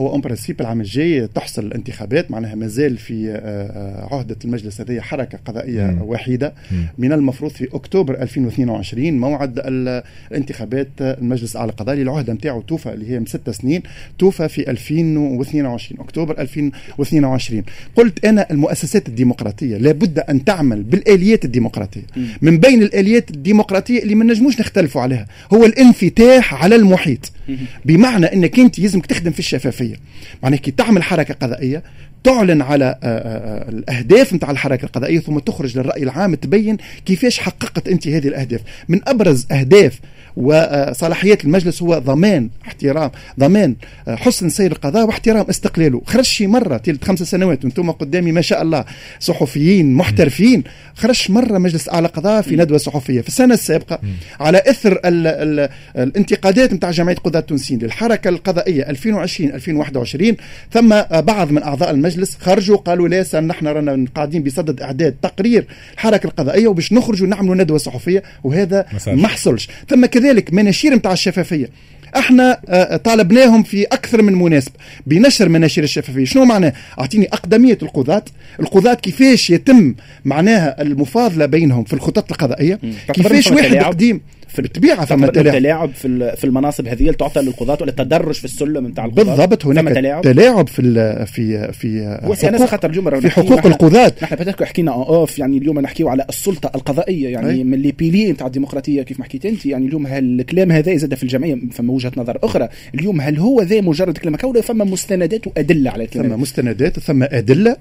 هو 0.01 0.09
en 0.09 0.21
principe 0.21 0.61
العام 0.61 0.81
الجاي 0.81 1.27
تحصل 1.27 1.65
الانتخابات 1.65 2.31
معناها 2.31 2.55
مازال 2.55 2.97
في 2.97 3.31
آه، 3.31 3.37
آه، 3.37 4.15
عهدة 4.15 4.35
المجلس 4.45 4.81
هذه 4.81 4.99
حركة 4.99 5.39
قضائية 5.45 5.83
مم. 5.83 6.01
وحيدة 6.01 6.53
مم. 6.71 6.85
من 6.97 7.13
المفروض 7.13 7.51
في 7.51 7.67
أكتوبر 7.73 8.21
2022 8.21 9.19
موعد 9.19 9.59
الانتخابات 9.65 10.87
المجلس 11.01 11.51
الاعلى 11.51 11.71
القضائي 11.71 12.01
العهده 12.01 12.33
نتاعو 12.33 12.61
توفى 12.61 12.93
اللي 12.93 13.09
هي 13.09 13.19
من 13.19 13.25
ست 13.25 13.49
سنين 13.49 13.83
توفى 14.19 14.47
في 14.47 14.71
2022 14.71 16.01
أكتوبر 16.01 16.39
2022 16.39 17.63
قلت 17.95 18.25
أنا 18.25 18.51
المؤسسات 18.51 19.07
الديمقراطية 19.07 19.77
لابد 19.77 20.19
أن 20.19 20.43
تعمل 20.45 20.83
بالآليات 20.83 21.45
الديمقراطية 21.45 22.05
مم. 22.17 22.27
من 22.41 22.57
بين 22.57 22.81
الآليات 22.81 23.31
الديمقراطية 23.31 24.03
اللي 24.03 24.15
ما 24.15 24.25
نجموش 24.25 24.59
نختلفوا 24.59 25.01
عليها 25.01 25.27
هو 25.53 25.65
الانفتاح 25.65 26.63
على 26.63 26.75
المحيط 26.75 27.31
بمعنى 27.85 28.25
إنك 28.25 28.59
أنت 28.59 28.79
لازمك 28.79 29.05
تخدم 29.05 29.31
في 29.31 29.39
الشفافية. 29.39 29.95
معناها 30.43 30.59
كي 30.59 30.71
تعمل 30.71 31.03
حركة 31.03 31.33
قضائية 31.33 31.83
تعلن 32.23 32.61
على 32.61 32.85
آه، 32.85 32.95
آه، 33.03 33.65
آه، 33.65 33.69
الأهداف 33.69 34.33
نتاع 34.33 34.51
الحركة 34.51 34.85
القضائية 34.85 35.19
ثم 35.19 35.39
تخرج 35.39 35.77
للرأي 35.77 36.03
العام 36.03 36.35
تبين 36.35 36.77
كيفاش 37.05 37.39
حققت 37.39 37.87
أنت 37.87 38.07
هذه 38.07 38.27
الأهداف. 38.27 38.61
من 38.89 38.99
أبرز 39.07 39.47
أهداف 39.51 39.99
وصلاحيات 40.37 41.45
المجلس 41.45 41.81
هو 41.81 41.97
ضمان 41.97 42.49
احترام 42.67 43.11
ضمان 43.39 43.75
حسن 44.07 44.49
سير 44.49 44.71
القضاء 44.71 45.07
واحترام 45.07 45.45
استقلاله 45.49 46.01
خرج 46.05 46.23
شي 46.23 46.47
مرة 46.47 46.77
تلت 46.77 47.03
خمس 47.03 47.23
سنوات 47.23 47.65
وأنتم 47.65 47.91
قدامي 47.91 48.31
ما 48.31 48.41
شاء 48.41 48.61
الله 48.61 48.85
صحفيين 49.19 49.93
محترفين 49.93 50.63
خرج 50.95 51.31
مرة 51.31 51.57
مجلس 51.57 51.89
أعلى 51.89 52.07
قضاء 52.07 52.41
في 52.41 52.55
ندوة 52.55 52.77
صحفية. 52.77 53.21
في 53.21 53.27
السنة 53.27 53.53
السابقة 53.53 53.99
على 54.39 54.61
إثر 54.67 54.91
ال 54.91 55.27
ال 55.27 55.69
الانتقادات 55.97 56.73
نتاع 56.73 56.91
جمعية 56.91 57.15
قضاة 57.15 57.39
التونسيين 57.39 57.79
للحركة 57.79 58.29
القضائية 58.29 58.89
2020 58.89 59.51
2021 59.51 60.35
ثم 60.71 61.01
بعض 61.21 61.51
من 61.51 61.63
أعضاء 61.63 61.91
المجلس 61.91 62.37
خرجوا 62.41 62.77
قالوا 62.77 63.07
لا 63.07 63.39
نحن 63.41 63.67
رانا 63.67 64.05
قاعدين 64.15 64.43
بصدد 64.43 64.81
إعداد 64.81 65.15
تقرير 65.21 65.65
الحركة 65.93 66.27
القضائية 66.27 66.67
وباش 66.67 66.93
نخرجوا 66.93 67.27
نعملوا 67.27 67.55
ندوة 67.55 67.77
صحفية 67.77 68.23
وهذا 68.43 68.85
ما 69.07 69.27
حصلش. 69.27 69.69
ثم 69.89 70.05
كذلك 70.21 70.53
مناشير 70.53 70.93
نتاع 70.93 71.13
الشفافية. 71.13 71.69
إحنا 72.17 72.61
آه، 72.69 72.97
طالبناهم 72.97 73.63
في 73.63 73.83
أكثر 73.83 74.21
من 74.21 74.33
مناسبة. 74.33 74.75
بنشر 75.07 75.49
مناشير 75.49 75.83
الشفافية. 75.83 76.25
شنو 76.25 76.45
معناه؟ 76.45 76.73
أعطيني 76.99 77.27
أقدمية 77.33 77.77
القضاة. 77.81 78.23
القضاة 78.59 78.93
كيفاش 78.93 79.49
يتم 79.49 79.95
معناها 80.25 80.81
المفاضلة 80.81 81.45
بينهم 81.45 81.83
في 81.83 81.93
الخطط 81.93 82.31
القضائية؟ 82.31 82.79
كيفاش 83.13 83.51
واحد 83.51 83.75
قديم 83.75 84.21
في 84.47 84.59
الطبيعه 84.59 85.05
ثم 85.05 85.25
تلاعب. 85.25 85.91
في 85.93 86.35
في 86.37 86.43
المناصب 86.43 86.87
هذه 86.87 86.99
اللي 86.99 87.13
تعطى 87.13 87.41
للقضاة 87.41 87.77
ولا 87.81 87.89
التدرج 87.89 88.35
في 88.35 88.45
السلم 88.45 88.87
نتاع 88.87 89.05
القضاة. 89.05 89.23
بالضبط. 89.23 89.65
هناك 89.65 89.95
تلاعب, 89.95 90.21
تلاعب 90.21 90.67
في 90.67 91.25
في 91.25 91.71
في 91.73 92.17
حقوق 92.47 92.65
خاطر 92.65 92.89
اليوم 92.89 93.19
في 93.19 93.29
حقوق 93.29 93.65
القضاة. 93.65 94.11
نحن 94.23 94.35
بدك 94.35 94.63
حكينا 94.63 94.91
اوف 94.91 95.39
يعني 95.39 95.57
اليوم 95.57 95.79
نحكيو 95.79 96.09
على 96.09 96.25
السلطة 96.29 96.71
القضائية. 96.75 97.29
يعني 97.29 97.49
أي. 97.49 97.63
من 97.63 97.81
les 97.81 97.91
piliers 97.91 98.31
نتاع 98.31 98.47
الديمقراطية 98.47 99.01
كيف 99.01 99.19
ما 99.19 99.25
حكيت 99.25 99.45
أنت. 99.45 99.65
يعني 99.65 99.87
اليوم 99.87 100.07
هالكلام 100.07 100.71
هذا 100.71 100.95
زاد 100.95 101.15
في 101.15 101.23
الجمعية. 101.23 101.59
فما 101.71 101.93
وجهة 102.05 102.11
نظر 102.17 102.37
أخرى. 102.43 102.69
اليوم 102.95 103.21
هل 103.21 103.39
هو 103.39 103.61
ذا 103.61 103.81
مجرد 103.81 104.17
كلمة 104.17 104.39
ولا 104.43 104.61
فما 104.61 104.85
مستندات 104.85 105.47
وادله 105.47 105.91
على 105.91 106.03
الكلام 106.03 106.29
ثم 106.29 106.41
مستندات 106.41 106.99
ثم 106.99 107.23
أدلة 107.23 107.77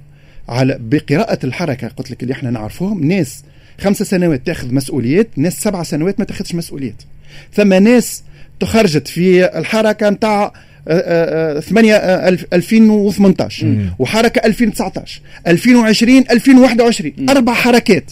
على 0.49 0.79
بقراءة 0.81 1.39
الحركة. 1.47 1.89
قلت 1.89 2.11
لك 2.11 2.23
اللي 2.23 2.33
إحنا 2.35 2.51
نعرفوهم 2.51 3.05
ناس 3.05 3.45
خمسة 3.81 4.05
سنوات 4.05 4.47
تاخذ 4.47 4.75
مسؤوليات 4.75 5.29
ناس 5.37 5.61
سبع 5.61 5.83
سنوات 5.83 6.19
ما 6.19 6.25
تاخذش 6.25 6.55
مسؤوليات. 6.55 7.03
ثم 7.53 7.75
ناس 7.75 8.23
تخرجت 8.61 9.09
في 9.09 9.59
الحركة 9.59 10.11
نتاع 10.11 10.53
8 11.61 11.97
2018 12.53 13.77
وحركة 13.99 14.47
2019 14.47 15.21
2020 15.47 16.25
2021 16.31 17.31
أربع 17.31 17.53
حركات. 17.55 18.11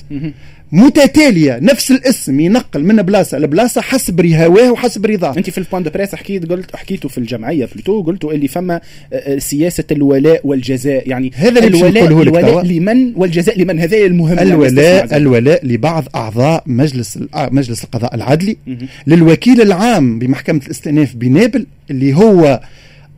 متتالية 0.73 1.59
نفس 1.63 1.91
الاسم 1.91 2.41
ينقل 2.41 2.85
من 2.85 3.03
بلاصة 3.03 3.39
لبلاصه 3.39 3.81
حسب 3.81 4.27
هواه 4.27 4.73
وحسب 4.73 5.07
رضاه. 5.07 5.35
أنت 5.39 5.51
في 5.51 5.59
ال 5.59 5.63
point 5.63 5.83
de 5.83 5.91
presse 5.91 6.15
حكيت 6.15 6.51
قلت 6.51 6.77
حكيتوا 6.77 7.11
في 7.11 7.19
الجمعية 7.19 7.69
plutôt 7.75 8.03
قلتوا 8.03 8.33
اللي 8.33 8.49
فما 8.49 8.75
آه، 8.75 8.81
آه، 9.13 9.39
سياسة 9.39 9.85
الولاء 9.91 10.41
والجزاء. 10.45 11.09
يعني 11.09 11.33
هذا 11.35 11.49
اللي 11.49 11.79
الولاء 11.79 12.07
الولاء 12.07 12.45
الولاء 12.45 12.65
لمن؟ 12.65 13.13
والجزاء 13.17 13.59
لمن؟ 13.59 13.81
هذا 13.81 13.97
المهم. 13.97 14.39
الولاء 14.39 15.17
الولاء 15.17 15.67
لبعض 15.67 16.05
أعضاء 16.15 16.63
مجلس 16.67 17.19
مجلس 17.37 17.85
القضاء 17.85 18.15
العدلي. 18.15 18.57
للوكيل 19.07 19.61
العام 19.61 20.19
بمحكمة 20.19 20.61
الاستئناف 20.67 21.17
بنابل 21.17 21.67
اللي 21.91 22.15
هو 22.15 22.61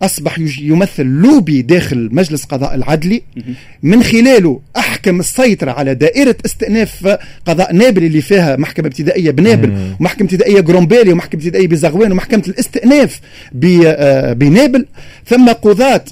أصبح 0.02 0.38
يمثل 0.60 1.06
لوبي 1.06 1.62
داخل 1.62 2.08
مجلس 2.12 2.44
قضاء 2.44 2.74
العدلي 2.74 3.22
من 3.82 4.02
خلاله 4.02 4.60
أحكم 4.76 5.20
السيطرة 5.20 5.70
على 5.70 5.94
دائرة 5.94 6.36
استئناف 6.46 7.18
قضاء 7.46 7.72
نابل 7.74 8.04
اللي 8.04 8.20
فيها 8.20 8.56
محكمة 8.56 8.86
ابتدائية 8.86 9.30
بنابل 9.30 9.94
ومحكمة 10.00 10.26
ابتدائية 10.28 10.60
بقرمبالية 10.60 11.12
ومحكمة 11.12 11.40
ابتدائية 11.40 11.68
بزغوان 11.68 12.12
ومحكمة 12.12 12.42
الاستئناف 12.48 13.20
آه، 13.86 14.32
بنابل. 14.32 14.86
ثم 15.26 15.48
قضاة 15.48 16.04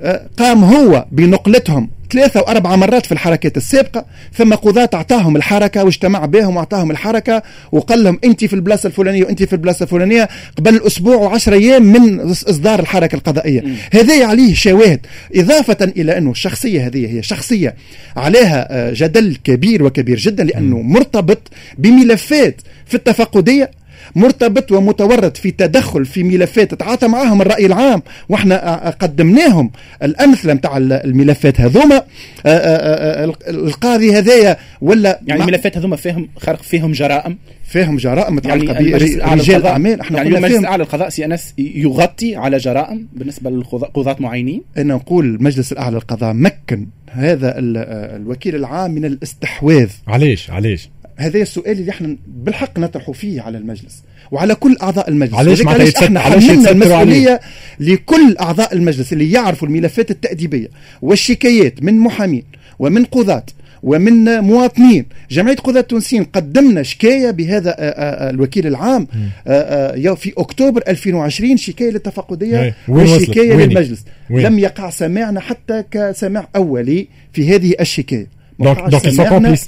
آه، 0.00 0.26
قام 0.38 0.64
هو 0.64 1.06
بنقلتهم. 1.12 1.90
ثلاثة 2.12 2.40
وأربع 2.40 2.76
مرات 2.76 3.06
في 3.06 3.12
الحركات 3.12 3.56
السابقة 3.56 4.04
ثم 4.34 4.54
قضاة 4.54 4.90
أعطاهم 4.94 5.36
الحركة 5.36 5.84
واجتمع 5.84 6.24
بهم 6.24 6.56
وأعطاهم 6.56 6.90
الحركة 6.90 7.42
وقال 7.72 8.04
لهم 8.04 8.18
أنت 8.24 8.44
في 8.44 8.52
البلاصة 8.52 8.86
الفلانية 8.86 9.24
وأنت 9.24 9.42
في 9.42 9.52
البلاصة 9.52 9.82
الفلانية 9.82 10.28
قبل 10.58 10.74
الأسبوع 10.74 11.16
وعشر 11.16 11.52
أيام 11.52 11.82
من 11.82 12.20
إصدار 12.20 12.80
الحركة 12.80 13.16
القضائية. 13.16 13.64
هذا 13.92 14.26
عليه 14.26 14.54
شواهد 14.54 15.00
إضافة 15.34 15.92
إلى 15.96 16.18
أنه 16.18 16.30
الشخصية 16.30 16.86
هذه 16.86 17.16
هي 17.16 17.22
شخصية 17.22 17.74
عليها 18.16 18.68
آه، 18.70 18.92
جدل 18.92 19.36
كبير 19.44 19.82
وكبير 19.82 20.18
جدا 20.18 20.44
لأنه 20.44 20.82
مرتبط 20.82 21.50
بملفات 21.78 22.60
في 22.86 22.94
التفقدية 22.94 23.70
مرتبط 24.16 24.72
ومتورط 24.72 25.36
في 25.36 25.50
تدخل 25.50 26.06
في 26.06 26.22
ملفات 26.22 26.74
تعاطى 26.74 27.08
معهم 27.08 27.42
الرأي 27.42 27.66
العام. 27.66 28.02
وإحنا 28.28 28.88
قدمناهم 29.00 29.70
الأمثلة 30.02 30.52
نتاع 30.52 30.76
الملفات 30.76 31.60
هذوما. 31.60 32.02
القاضي 33.48 34.18
هذايا 34.18 34.56
ولا 34.80 35.20
يعني 35.26 35.42
الملفات 35.42 35.76
هذوما 35.78 35.96
فيهم 35.96 36.28
خرق 36.36 36.62
فيهم 36.62 36.92
جرائم؟ 36.92 37.38
فيهم 37.64 37.96
جرائم 37.96 38.36
متعلقه 38.36 38.72
يعني 38.72 38.90
برجال 39.34 39.66
اعمال 39.66 40.00
إحنا 40.00 40.16
يعني 40.16 40.28
المجلس 40.28 40.58
الاعلى 40.58 40.82
للقضاء 40.82 41.08
سي 41.08 41.24
أنس 41.24 41.54
يغطي 41.58 42.36
على 42.36 42.56
جرائم 42.56 43.08
بالنسبة 43.12 43.50
للقضاة 43.50 44.16
معينين؟ 44.20 44.62
أنا 44.76 44.94
نقول 44.94 45.24
المجلس 45.24 45.72
الأعلى 45.72 45.94
للقضاء 45.94 46.32
مكن. 46.32 46.86
هذا 47.10 47.54
الوكيل 47.58 48.54
العام 48.54 48.90
من 48.90 49.04
الاستحواذ. 49.04 49.90
علاش 50.08 50.50
علاش 50.50 50.88
هذا 51.18 51.38
السؤال 51.42 51.78
اللي 51.78 51.90
إحنا 51.90 52.16
بالحق 52.26 52.78
نطرحه 52.78 53.12
فيه 53.12 53.40
على 53.42 53.58
المجلس 53.58 54.02
وعلى 54.30 54.54
كل 54.54 54.76
أعضاء 54.82 55.08
المجلس. 55.08 55.34
علاش 55.34 55.58
علاش 55.66 55.96
إحنا 56.04 56.20
حملنا 56.20 56.70
المسؤولية 56.70 57.40
لكل 57.80 58.36
أعضاء 58.40 58.74
المجلس 58.74 59.12
اللي 59.12 59.32
يعرفوا 59.32 59.68
الملفات 59.68 60.10
التأديبية 60.10 60.68
والشكايات 61.02 61.82
من 61.82 61.98
محامين 61.98 62.44
ومن 62.78 63.04
قضاة 63.04 63.44
ومن 63.82 64.24
مواطنين. 64.40 65.06
جمعية 65.30 65.56
قضاة 65.56 65.80
التونسيين 65.80 66.24
قدمنا 66.24 66.82
شكاية 66.82 67.30
بهذا 67.30 67.74
الوكيل 68.30 68.66
العام 68.66 69.06
في 70.16 70.32
أكتوبر 70.38 70.82
2020 70.88 71.56
شكاية 71.56 71.90
للتفقدية 71.90 72.74
وشكاية 72.88 73.54
للمجلس؟ 73.54 74.04
لم 74.30 74.58
يقع 74.58 74.90
سماعنا 74.90 75.40
حتى 75.40 75.84
كسماع 75.90 76.48
أولي 76.56 77.08
في 77.32 77.54
هذه 77.54 77.74
الشكاية. 77.80 78.26
دونك 79.30 79.58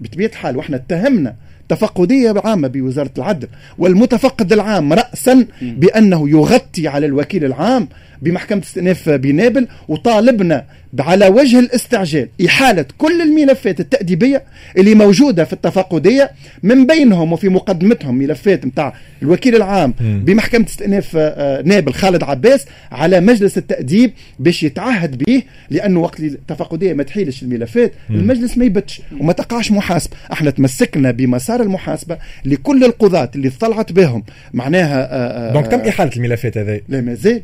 بطبيعة 0.00 0.28
الحال 0.28 0.56
وإحنا 0.56 0.76
اتهمنا 0.76 1.34
تفقدية 1.68 2.34
عامة 2.44 2.68
بوزارة 2.68 3.10
العدل 3.18 3.48
والمتفقد 3.78 4.52
العام 4.52 4.92
راسا 4.92 5.46
بأنه 5.62 6.28
يغطي 6.28 6.88
على 6.88 7.06
الوكيل 7.06 7.44
العام 7.44 7.88
بمحكمة 8.22 8.62
استئناف 8.62 9.08
بنابل 9.08 9.68
وطالبنا 9.88 10.64
على 10.98 11.26
وجه 11.28 11.58
الاستعجال 11.58 12.28
إحالة 12.46 12.84
كل 12.98 13.22
الملفات 13.22 13.80
التأديبية 13.80 14.42
اللي 14.78 14.94
موجودة 14.94 15.44
في 15.44 15.52
التفقدية 15.52 16.30
من 16.62 16.86
بينهم 16.86 17.32
وفي 17.32 17.48
مقدمتهم 17.48 18.14
ملفات 18.14 18.66
متاع 18.66 18.94
الوكيل 19.22 19.56
العام 19.56 19.94
بمحكمة 20.00 20.66
استئناف 20.66 21.12
آه، 21.16 21.62
نابل 21.62 21.92
خالد 21.92 22.22
عباس 22.22 22.66
على 22.92 23.20
مجلس 23.20 23.58
التأديب 23.58 24.12
باش 24.38 24.62
يتعهد 24.62 25.18
به 25.18 25.42
لأنه 25.70 26.00
وقت 26.00 26.20
التفقدية 26.20 26.92
ما 26.92 27.02
تحيلش 27.02 27.42
الملفات 27.42 27.92
المجلس 28.10 28.58
ما 28.58 28.64
يبتش 28.64 29.02
وما 29.20 29.32
تقعش 29.32 29.70
محاسبة. 29.72 30.16
إحنا 30.32 30.50
تمسكنا 30.50 31.10
بمسار 31.10 31.62
المحاسبة 31.62 32.18
لكل 32.44 32.84
القضاة 32.84 33.30
اللي 33.34 33.48
اطلعت 33.48 33.92
بهم 33.92 34.22
معناها 34.54 35.02
آه، 35.02 35.50
آه، 35.50 35.52
دونك 35.52 35.66
تم 35.66 35.80
إحالة 35.80 36.10
الملفات 36.16 36.58
هذه 36.58 36.80
لا 36.88 37.00
مازال. 37.00 37.42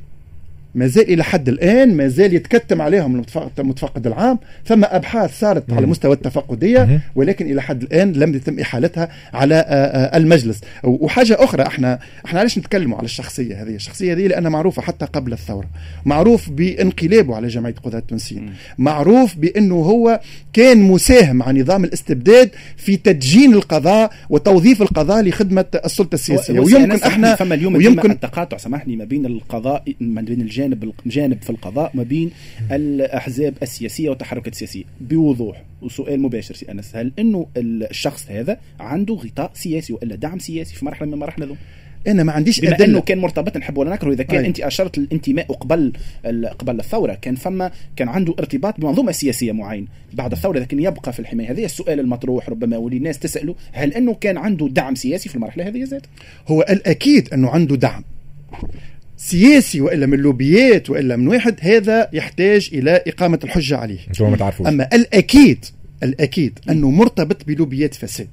ما 0.76 0.86
زال 0.86 1.08
إلى 1.12 1.24
حد 1.24 1.48
الآن 1.48 1.96
ما 1.96 2.08
زال 2.08 2.34
يتكتم 2.34 2.82
عليهم 2.82 3.24
المتفقد 3.58 4.06
العام 4.06 4.38
ثم 4.64 4.84
أبحاث 4.84 5.40
صارت. 5.40 5.72
على 5.72 5.86
مستوى 5.86 6.12
التفقدية 6.12 7.00
ولكن 7.14 7.46
إلى 7.50 7.62
حد 7.62 7.82
الآن 7.82 8.12
لم 8.12 8.34
يتم 8.34 8.60
إحالتها 8.60 9.08
على 9.34 9.54
آه، 9.54 9.60
آه، 9.60 10.16
المجلس. 10.16 10.60
وحاجة 10.84 11.36
أخرى 11.40 11.62
إحنا 11.62 11.98
إحنا 12.26 12.40
علاش 12.40 12.58
نتكلموا 12.58 12.98
على 12.98 13.04
الشخصية 13.04 13.62
هذه؟ 13.62 13.74
الشخصية 13.74 14.12
هذه 14.12 14.26
لأنها 14.26 14.50
معروفة 14.50 14.82
حتى 14.82 15.06
قبل 15.06 15.32
الثورة. 15.32 15.66
معروف 16.04 16.50
بانقلابه 16.50 17.36
على 17.36 17.48
جمعية 17.48 17.74
قضاة 17.74 17.98
التونسيين. 17.98 18.52
معروف 18.78 19.36
بأنه 19.36 19.74
هو 19.74 20.20
كان 20.52 20.78
مساهم 20.78 21.42
على 21.42 21.60
نظام 21.60 21.84
الاستبداد 21.84 22.50
في 22.76 22.96
تدجين 22.96 23.54
القضاء 23.54 24.10
وتوظيف 24.30 24.82
القضاء 24.82 25.22
لخدمة 25.22 25.64
السلطة 25.84 26.14
السياسية. 26.14 26.60
ويمكن 26.60 26.92
إحنا 26.92 27.34
فما 27.34 27.54
اليوم 27.54 27.74
ويمكن 27.74 28.10
التقاطع 28.10 28.56
سامحني 28.56 28.96
ما 28.96 29.04
بين 29.04 29.26
القضاء 29.26 29.84
ما 30.00 30.20
بين 30.20 30.40
الجانب 30.40 30.65
جانب 30.66 30.92
جانب 31.06 31.42
في 31.42 31.50
القضاء 31.50 31.90
ما 31.94 32.02
بين 32.02 32.30
الأحزاب 32.72 33.54
السياسية 33.62 34.10
والتحركات 34.10 34.52
السياسية. 34.52 34.84
بوضوح 35.00 35.62
وسؤال 35.82 36.20
مباشر 36.20 36.54
سي 36.54 36.70
أنس 36.70 36.96
هل 36.96 37.12
إنه 37.18 37.46
الشخص 37.56 38.30
هذا 38.30 38.58
عنده 38.80 39.14
غطاء 39.14 39.50
سياسي 39.54 39.92
والا 39.92 40.16
دعم 40.16 40.38
سياسي 40.38 40.74
في 40.74 40.84
مرحلة 40.84 41.06
من 41.06 41.14
المراحل 41.14 41.42
هذو؟ 41.42 41.56
أنا 42.06 42.22
ما 42.22 42.32
عنديش 42.32 42.60
بما 42.60 42.84
أنه 42.84 43.00
كان 43.00 43.18
مرتبط 43.18 43.56
نحب 43.56 43.78
ولا 43.78 43.90
نكره 43.90 44.12
إذا 44.12 44.22
كان 44.22 44.40
أي. 44.40 44.46
أنت 44.46 44.60
أشرت 44.60 44.98
الانتماء 44.98 45.52
قبل 45.52 45.92
قبل 46.58 46.80
الثورة 46.80 47.14
كان 47.14 47.34
فما 47.34 47.70
كان 47.96 48.08
عنده 48.08 48.34
ارتباط 48.38 48.80
بمنظومة 48.80 49.12
سياسية 49.12 49.52
معينه 49.52 49.86
بعد 50.12 50.32
الثورة 50.32 50.58
لكن 50.58 50.80
يبقى 50.80 51.12
في 51.12 51.20
الحماية. 51.20 51.50
هذا 51.50 51.64
السؤال 51.64 52.00
المطروح 52.00 52.48
ربما 52.48 52.76
واللي 52.76 52.96
الناس 52.96 53.18
تسأله 53.18 53.54
هل 53.72 53.92
إنه 53.92 54.14
كان 54.14 54.36
عنده 54.38 54.68
دعم 54.68 54.94
سياسي 54.94 55.28
في 55.28 55.34
المرحلة 55.34 55.68
هذه 55.68 55.84
ذات 55.84 56.06
هو 56.48 56.62
الأكيد 56.62 57.28
إنه 57.32 57.48
عنده 57.50 57.76
دعم. 57.76 58.04
سياسي 59.16 59.80
والا 59.80 60.06
من 60.06 60.18
لوبيات 60.18 60.90
والا 60.90 61.16
من 61.16 61.28
واحد 61.28 61.54
هذا 61.60 62.08
يحتاج 62.12 62.70
إلى 62.72 63.02
إقامة 63.06 63.38
الحجة 63.44 63.76
عليه. 63.76 63.98
ما 64.20 64.36
تعرفوش. 64.36 64.66
أما 64.66 64.88
الأكيد 64.92 65.64
الأكيد 66.02 66.58
أنه 66.70 66.90
مرتبط 66.90 67.44
بلوبيات 67.46 67.94
فساد 67.94 68.28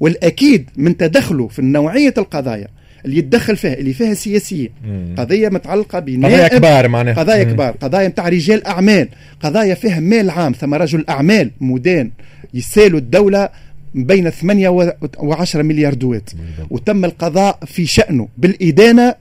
والأكيد 0.00 0.70
من 0.76 0.96
تدخله 0.96 1.48
في 1.48 1.62
نوعية 1.62 2.14
القضايا 2.18 2.68
اللي 3.04 3.16
يتدخل 3.16 3.56
فيها 3.56 3.74
اللي 3.74 3.92
فيها 3.92 4.14
سياسيين 4.14 4.70
قضية 5.18 5.48
متعلقة 5.48 5.98
بنائب 5.98 6.34
قضايا 6.34 6.48
كبار 6.48 6.88
معناها. 6.88 7.14
قضايا 7.14 7.44
كبار 7.44 7.70
قضايا 7.70 8.08
نتاع 8.08 8.28
رجال 8.28 8.66
أعمال 8.66 9.08
قضايا 9.40 9.74
فيها 9.74 10.00
مال 10.00 10.30
عام 10.30 10.52
ثم 10.52 10.74
رجل 10.74 11.04
أعمال 11.08 11.50
مدان 11.60 12.10
يسالوا 12.54 12.98
الدولة 12.98 13.48
بين 13.94 14.30
8 14.30 14.68
و 14.68 15.32
10 15.32 15.62
مليار 15.62 15.94
دوات. 15.94 16.30
وتم 16.70 17.04
القضاء 17.04 17.58
في 17.66 17.86
شأنه 17.86 18.28
بالإدانة 18.38 19.14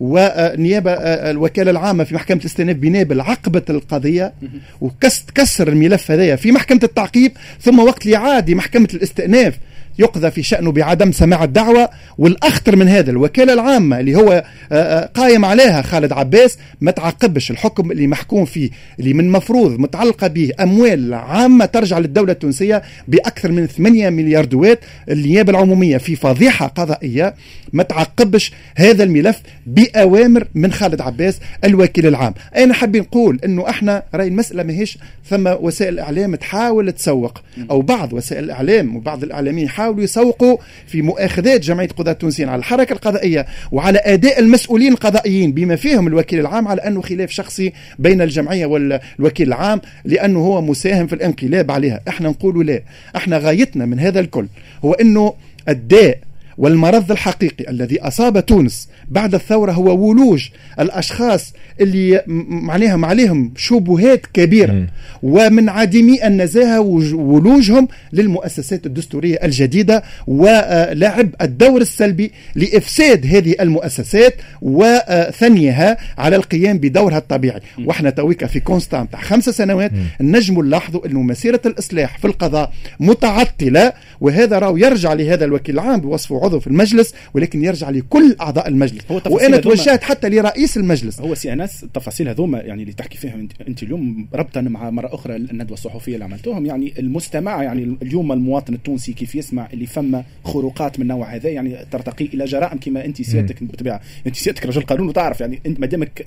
ونيابة 0.00 0.92
آه، 0.92 1.30
الوكالة 1.30 1.70
العامة 1.70 2.04
في 2.04 2.14
محكمة 2.14 2.40
الاستئناف 2.40 2.76
بنابل 2.76 3.20
عقبت 3.20 3.70
القضية 3.70 4.32
وكسر 4.80 5.68
الملف 5.68 6.10
هذايا 6.10 6.36
في 6.36 6.52
محكمة 6.52 6.80
التعقيب 6.82 7.32
ثم 7.60 7.78
وقت 7.78 8.08
عاد 8.08 8.50
محكمة 8.50 8.88
الاستئناف 8.94 9.58
يقضى 9.98 10.30
في 10.30 10.42
شأنه 10.42 10.72
بعدم 10.72 11.12
سماع 11.12 11.44
الدعوة. 11.44 11.88
والأخطر 12.18 12.76
من 12.76 12.88
هذا 12.88 13.10
الوكالة 13.10 13.52
العامة 13.52 14.00
اللي 14.00 14.14
هو 14.14 14.44
آه، 14.72 14.74
آه، 14.74 15.06
قايم 15.06 15.44
عليها 15.44 15.82
خالد 15.82 16.12
عباس 16.12 16.58
ما 16.80 16.90
تعقبش 16.90 17.50
الحكم 17.50 17.90
اللي 17.90 18.06
محكوم 18.06 18.44
فيه 18.44 18.70
اللي 19.00 19.12
من 19.14 19.30
مفروض 19.30 19.78
متعلقة 19.78 20.26
به 20.26 20.50
أموال 20.60 21.14
عامة 21.14 21.64
ترجع 21.64 21.98
للدولة 21.98 22.32
التونسية 22.32 22.82
بأكثر 23.08 23.52
من 23.52 23.66
8 23.66 24.10
مليار 24.10 24.44
دوات. 24.44 24.80
النيابة 25.10 25.50
العمومية 25.50 25.96
في 25.98 26.16
فضيحة 26.16 26.66
قضائية 26.66 27.34
ما 27.72 27.82
تعقبش 27.82 28.52
هذا 28.76 29.04
الملف 29.04 29.40
بأوامر 29.66 30.48
من 30.54 30.72
خالد 30.72 31.00
عباس 31.00 31.38
الوكيل 31.64 32.06
العام. 32.06 32.34
أنا 32.56 32.74
حابين 32.74 33.02
نقول 33.02 33.40
أنه 33.44 33.68
إحنا 33.68 34.02
رأي 34.14 34.28
المسألة 34.28 34.62
ماهيش 34.62 34.98
ثم 35.30 35.46
وسائل 35.60 35.94
الإعلام 35.94 36.34
تحاول 36.34 36.92
تسوق 36.92 37.38
أو 37.70 37.82
بعض 37.82 38.12
وسائل 38.12 38.44
الإعلام 38.44 38.96
وبعض 38.96 39.22
الإعلاميين 39.22 39.68
يحاولوا 39.80 40.04
يسوقوا 40.04 40.56
في 40.86 41.02
مؤاخذات 41.02 41.60
جمعية 41.60 41.86
القضاه 41.86 42.12
التونسيين 42.12 42.48
على 42.48 42.58
الحركة 42.58 42.92
القضائية 42.92 43.46
وعلى 43.72 43.98
أداء 44.04 44.40
المسؤولين 44.40 44.92
القضائيين 44.92 45.52
بما 45.52 45.76
فيهم 45.76 46.06
الوكيل 46.06 46.40
العام 46.40 46.68
على 46.68 46.80
أنه 46.80 47.02
خلاف 47.02 47.30
شخصي 47.30 47.72
بين 47.98 48.22
الجمعية 48.22 48.66
والوكيل 48.66 49.48
العام 49.48 49.80
لأنه 50.04 50.38
هو 50.38 50.62
مساهم 50.62 51.06
في 51.06 51.12
الانقلاب 51.12 51.70
عليها. 51.70 52.00
إحنا 52.08 52.28
نقول 52.28 52.66
لا. 52.66 52.82
إحنا 53.16 53.38
غايتنا 53.38 53.86
من 53.86 54.00
هذا 54.00 54.20
الكل 54.20 54.46
هو 54.84 54.92
أنه 54.92 55.34
الداء 55.68 56.18
والمرض 56.60 57.10
الحقيقي 57.10 57.70
الذي 57.70 58.00
أصاب 58.00 58.46
تونس 58.46 58.88
بعد 59.08 59.34
الثورة 59.34 59.72
هو 59.72 60.08
ولوج 60.08 60.48
الأشخاص 60.80 61.52
اللي 61.80 62.22
معناها 62.48 63.06
عليهم 63.06 63.52
شبهات 63.56 64.26
كبيرة 64.26 64.72
م. 64.72 64.86
ومن 65.22 65.68
عديمي 65.68 66.26
النزاهة 66.26 66.80
ولوجهم 67.14 67.88
للمؤسسات 68.12 68.86
الدستورية 68.86 69.38
الجديدة 69.44 70.02
ولعب 70.26 71.28
الدور 71.40 71.80
السلبي 71.80 72.32
لإفساد 72.54 73.26
هذه 73.26 73.54
المؤسسات 73.60 74.34
وثنيها 74.62 75.96
على 76.18 76.36
القيام 76.36 76.78
بدورها 76.78 77.18
الطبيعي 77.18 77.60
م. 77.78 77.86
وإحنا 77.86 78.10
تويك 78.10 78.46
في 78.46 78.60
constat 78.60 78.99
نتاع 78.99 79.16
خمس 79.16 79.48
سنوات 79.48 79.92
نجم 80.20 80.64
نلاحظوا 80.64 81.06
أنه 81.06 81.22
مسيرة 81.22 81.60
الإصلاح 81.66 82.18
في 82.18 82.24
القضاء 82.24 82.72
متعطلة 83.00 83.92
وهذا 84.20 84.58
راهو 84.58 84.76
يرجع 84.76 85.12
لهذا 85.12 85.44
الوكيل 85.44 85.74
العام 85.74 86.00
بوصفه 86.00 86.49
عضو 86.50 86.60
في 86.60 86.66
المجلس 86.66 87.14
ولكن 87.34 87.64
يرجع 87.64 87.90
لكل 87.90 88.36
أعضاء 88.40 88.68
المجلس. 88.68 89.02
وأنا 89.26 89.56
توجهت 89.56 90.02
حتى 90.02 90.28
لرئيس 90.28 90.76
المجلس. 90.76 91.20
هو 91.20 91.34
سي 91.34 91.52
أنس 91.52 91.84
التفاصيل 91.84 92.28
هذوما 92.28 92.58
يعني 92.58 92.82
اللي 92.82 92.92
تحكي 92.92 93.18
فيهم 93.18 93.48
انت 93.68 93.82
اليوم 93.82 94.28
ربطا 94.34 94.60
مع 94.60 94.90
مرة 94.90 95.14
أخرى 95.14 95.36
الندوة 95.36 95.74
الصحفية 95.74 96.14
اللي 96.14 96.24
عملتوهم. 96.24 96.66
يعني 96.66 96.92
المستمع 96.98 97.62
يعني 97.62 97.96
اليوم 98.02 98.32
المواطن 98.32 98.74
التونسي 98.74 99.12
كيف 99.12 99.34
يسمع 99.34 99.68
اللي 99.72 99.86
فما 99.86 100.24
خروقات 100.44 100.98
من 100.98 101.02
النوع 101.02 101.34
هذا 101.34 101.48
يعني 101.48 101.86
ترتقي 101.90 102.24
إلى 102.24 102.44
جرائم 102.44 102.78
كما 102.78 103.04
أنت 103.04 103.22
سيادتك 103.22 103.64
بالطبيعه 103.64 104.00
أنت 104.26 104.36
سيادتك 104.36 104.66
رجل 104.66 104.82
قانون 104.82 105.08
وتعرف 105.08 105.40
يعني 105.40 105.60
أنت 105.66 105.80
ما 105.80 105.86
دامك 105.86 106.26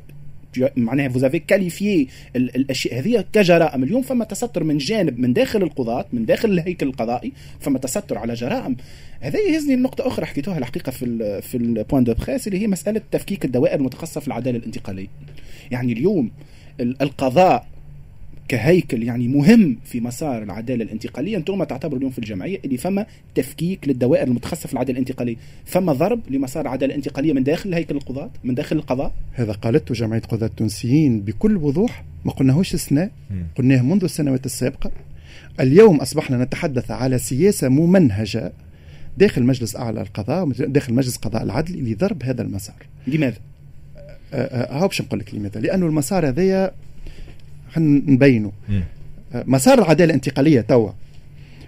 معناها 0.77 1.09
vous 1.09 1.24
avez 1.24 1.39
qualifié 1.39 2.07
الأشياء 2.35 2.99
هذه 2.99 3.25
كجرائم. 3.33 3.83
اليوم 3.83 4.01
فما 4.01 4.25
تستر 4.25 4.63
من 4.63 4.77
جانب 4.77 5.19
من 5.19 5.33
داخل 5.33 5.63
القضاة 5.63 6.05
من 6.13 6.25
داخل 6.25 6.51
الهيكل 6.51 6.87
القضائي 6.87 7.31
فما 7.59 7.79
تستر 7.79 8.17
على 8.17 8.33
جرائم. 8.33 8.75
هذا 9.19 9.39
يهزني 9.39 9.73
النقطة 9.73 10.07
أخرى 10.07 10.25
حكيتوها 10.25 10.57
الحقيقة 10.57 10.91
في 10.91 11.05
ال 11.05 11.41
في 11.41 11.57
ال 11.57 11.65
point 11.65 12.03
de 12.03 12.13
presse 12.13 12.47
اللي 12.47 12.61
هي 12.61 12.67
مسألة 12.67 13.01
تفكيك 13.11 13.45
الدوائر 13.45 13.79
المتخصصة 13.79 14.21
في 14.21 14.27
العدالة 14.27 14.57
الانتقالية. 14.57 15.07
يعني 15.71 15.93
اليوم 15.93 16.31
القضاء 16.79 17.72
كهيكل 18.53 19.03
يعني 19.03 19.27
مهم 19.27 19.77
في 19.85 19.99
مسار 19.99 20.43
العدالة 20.43 20.83
الانتقالية. 20.83 21.37
أنتم 21.37 21.63
تعتبروا 21.63 21.97
اليوم 21.97 22.11
في 22.11 22.19
الجمعية 22.19 22.59
اللي 22.65 22.77
فما 22.77 23.05
تفكيك 23.35 23.87
للدوائر 23.87 24.27
المتخصصة 24.27 24.67
في 24.67 24.73
العدالة 24.73 24.99
الانتقالية. 24.99 25.35
فما 25.65 25.93
ضرب 25.93 26.19
لمسار 26.29 26.61
العداله 26.61 26.91
الانتقاليه 26.91 27.33
من 27.33 27.43
داخل 27.43 27.73
هيكل 27.73 27.95
القضاة 27.95 28.29
من 28.43 28.55
داخل 28.55 28.75
القضاء؟ 28.75 29.13
هذا 29.33 29.51
قالته 29.51 29.93
جمعية 29.93 30.19
قضاة 30.19 30.47
التونسيين 30.47 31.21
بكل 31.21 31.57
وضوح 31.57 32.03
ما 32.25 32.31
قلناهوش 32.31 32.73
استثناء 32.73 33.11
قلناه 33.55 33.81
منذ 33.81 34.03
السنوات 34.03 34.45
السابقة. 34.45 34.91
اليوم 35.59 35.97
أصبحنا 35.97 36.43
نتحدث 36.43 36.91
على 36.91 37.17
سياسة 37.17 37.69
ممنهجة 37.69 38.53
داخل 39.17 39.43
مجلس 39.43 39.75
أعلى 39.75 40.01
القضاء 40.01 40.45
داخل 40.49 40.93
مجلس 40.93 41.17
قضاء 41.17 41.43
العدل 41.43 41.91
لضرب 41.91 42.23
هذا 42.23 42.41
المسار. 42.41 42.87
لماذا؟ 43.07 43.37
هاو 44.33 44.87
باش 44.87 45.01
نقول 45.01 45.19
لك 45.19 45.35
لماذا؟ 45.35 45.61
لأنه 45.61 45.85
المسار 45.85 46.27
هذايا 46.27 46.71
نبينه. 47.81 48.51
مسار 49.33 49.79
العدالة 49.79 50.05
الانتقالية 50.05 50.61
توا 50.61 50.91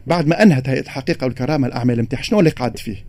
بعد 0.07 0.27
ما 0.27 0.43
أنهت 0.43 0.69
هيئة 0.69 0.81
الحقيقة 0.81 1.25
والكرامة 1.25 1.67
الأعمال 1.67 1.99
نتاعها 1.99 2.21
شنو 2.21 2.39
اللي 2.39 2.49
قعد 2.49 2.77
فيه؟ 2.77 3.03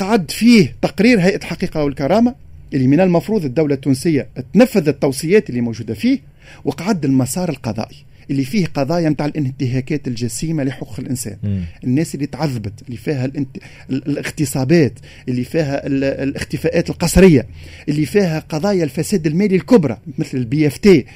قعد 0.00 0.30
فيه 0.30 0.76
تقرير 0.82 1.20
هيئة 1.20 1.36
الحقيقة 1.36 1.84
والكرامة 1.84 2.34
اللي 2.74 2.86
من 2.86 3.00
المفروض 3.00 3.44
الدولة 3.44 3.74
التونسية 3.74 4.28
تنفذ 4.54 4.88
التوصيات 4.88 5.50
اللي 5.50 5.60
موجودة 5.60 5.94
فيه 5.94 6.18
وقعد 6.64 7.04
المسار 7.04 7.48
القضائي. 7.48 7.96
اللي 8.30 8.44
فيه 8.44 8.66
قضايا 8.66 9.08
نتاع 9.08 9.26
الانتهاكات 9.26 10.08
الجسيمة 10.08 10.64
لحقوق 10.64 11.00
الإنسان. 11.00 11.36
م. 11.42 11.60
الناس 11.84 12.14
اللي 12.14 12.26
تعذبت 12.26 12.72
اللي 12.86 12.96
فيها 12.96 13.24
الانت... 13.24 13.56
الاغتصابات 13.90 14.92
اللي 15.28 15.44
فيها 15.44 15.86
الاختفاءات 15.86 16.90
القسرية 16.90 17.46
اللي 17.88 18.06
فيها 18.06 18.38
قضايا 18.38 18.84
الفساد 18.84 19.26
المالي 19.26 19.56
الكبرى 19.56 19.98
مثل 20.18 20.38
ال 20.38 20.66
BFT 20.66 21.06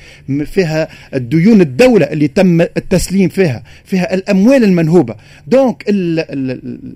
فيها 0.44 0.88
الديون 1.14 1.60
الدولة 1.60 2.06
اللي 2.06 2.28
تم 2.28 2.60
التسليم 2.60 3.28
فيها 3.28 3.64
فيها 3.84 4.14
الأموال 4.14 4.64
المنهوبة. 4.64 5.14
donc 5.46 5.84
ال... 5.88 6.18
ال... 6.18 6.94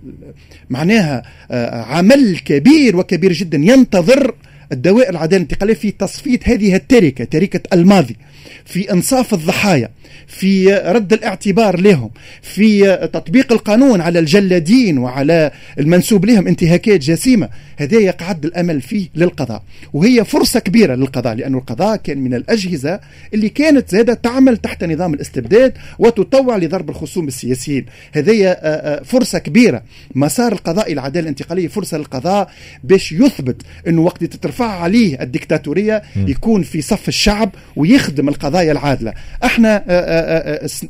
معناها 0.70 1.22
آه، 1.50 1.82
عمل 1.82 2.38
كبير 2.38 2.96
وكبير 2.96 3.32
جدا 3.32 3.58
ينتظر 3.58 4.34
الدوائر 4.72 5.10
العدالة 5.10 5.36
الانتقالية 5.36 5.74
في 5.74 5.90
تصفية 5.90 6.38
هذه 6.44 6.74
التركة 6.74 7.24
تركة 7.24 7.60
الماضي. 7.72 8.16
في 8.64 8.92
إنصاف 8.92 9.34
الضحايا 9.34 9.88
في 10.26 10.74
رد 10.74 11.12
الاعتبار 11.12 11.80
لهم 11.80 12.10
في 12.42 12.96
تطبيق 13.12 13.52
القانون 13.52 14.00
على 14.00 14.18
الجلادين 14.18 14.98
وعلى 14.98 15.50
المنسوب 15.78 16.24
لهم 16.24 16.46
انتهاكات 16.46 17.00
جسيمة. 17.00 17.48
هذا 17.76 17.98
يقعد 17.98 18.44
الأمل 18.44 18.80
فيه 18.80 19.08
للقضاء 19.14 19.62
وهي 19.92 20.24
فرصة 20.24 20.60
كبيرة 20.60 20.94
للقضاء 20.94 21.34
لأن 21.34 21.54
القضاء 21.54 21.96
كان 21.96 22.18
من 22.18 22.34
الأجهزة 22.34 23.00
اللي 23.34 23.48
كانت 23.48 23.90
زادة 23.90 24.14
تعمل 24.14 24.56
تحت 24.56 24.84
نظام 24.84 25.14
الاستبداد 25.14 25.72
وتطوع 25.98 26.56
لضرب 26.56 26.90
الخصوم 26.90 27.28
السياسيين 27.28 27.86
هذه 28.12 28.56
فرصة 29.04 29.38
كبيرة. 29.38 29.82
مسار 30.14 30.52
القضاء 30.52 30.92
العدالة 30.92 31.22
الانتقالية 31.22 31.68
فرصة 31.68 31.98
للقضاء 31.98 32.50
باش 32.84 33.12
يثبت 33.12 33.62
أنه 33.88 34.02
وقت 34.02 34.24
تترفع 34.24 34.66
عليه 34.66 35.22
الدكتاتورية 35.22 36.02
يكون 36.16 36.62
في 36.62 36.82
صف 36.82 37.08
الشعب 37.08 37.50
ويخدم 37.76 38.28
القضايا 38.38 38.72
العادلة. 38.72 39.12
إحنا 39.44 39.84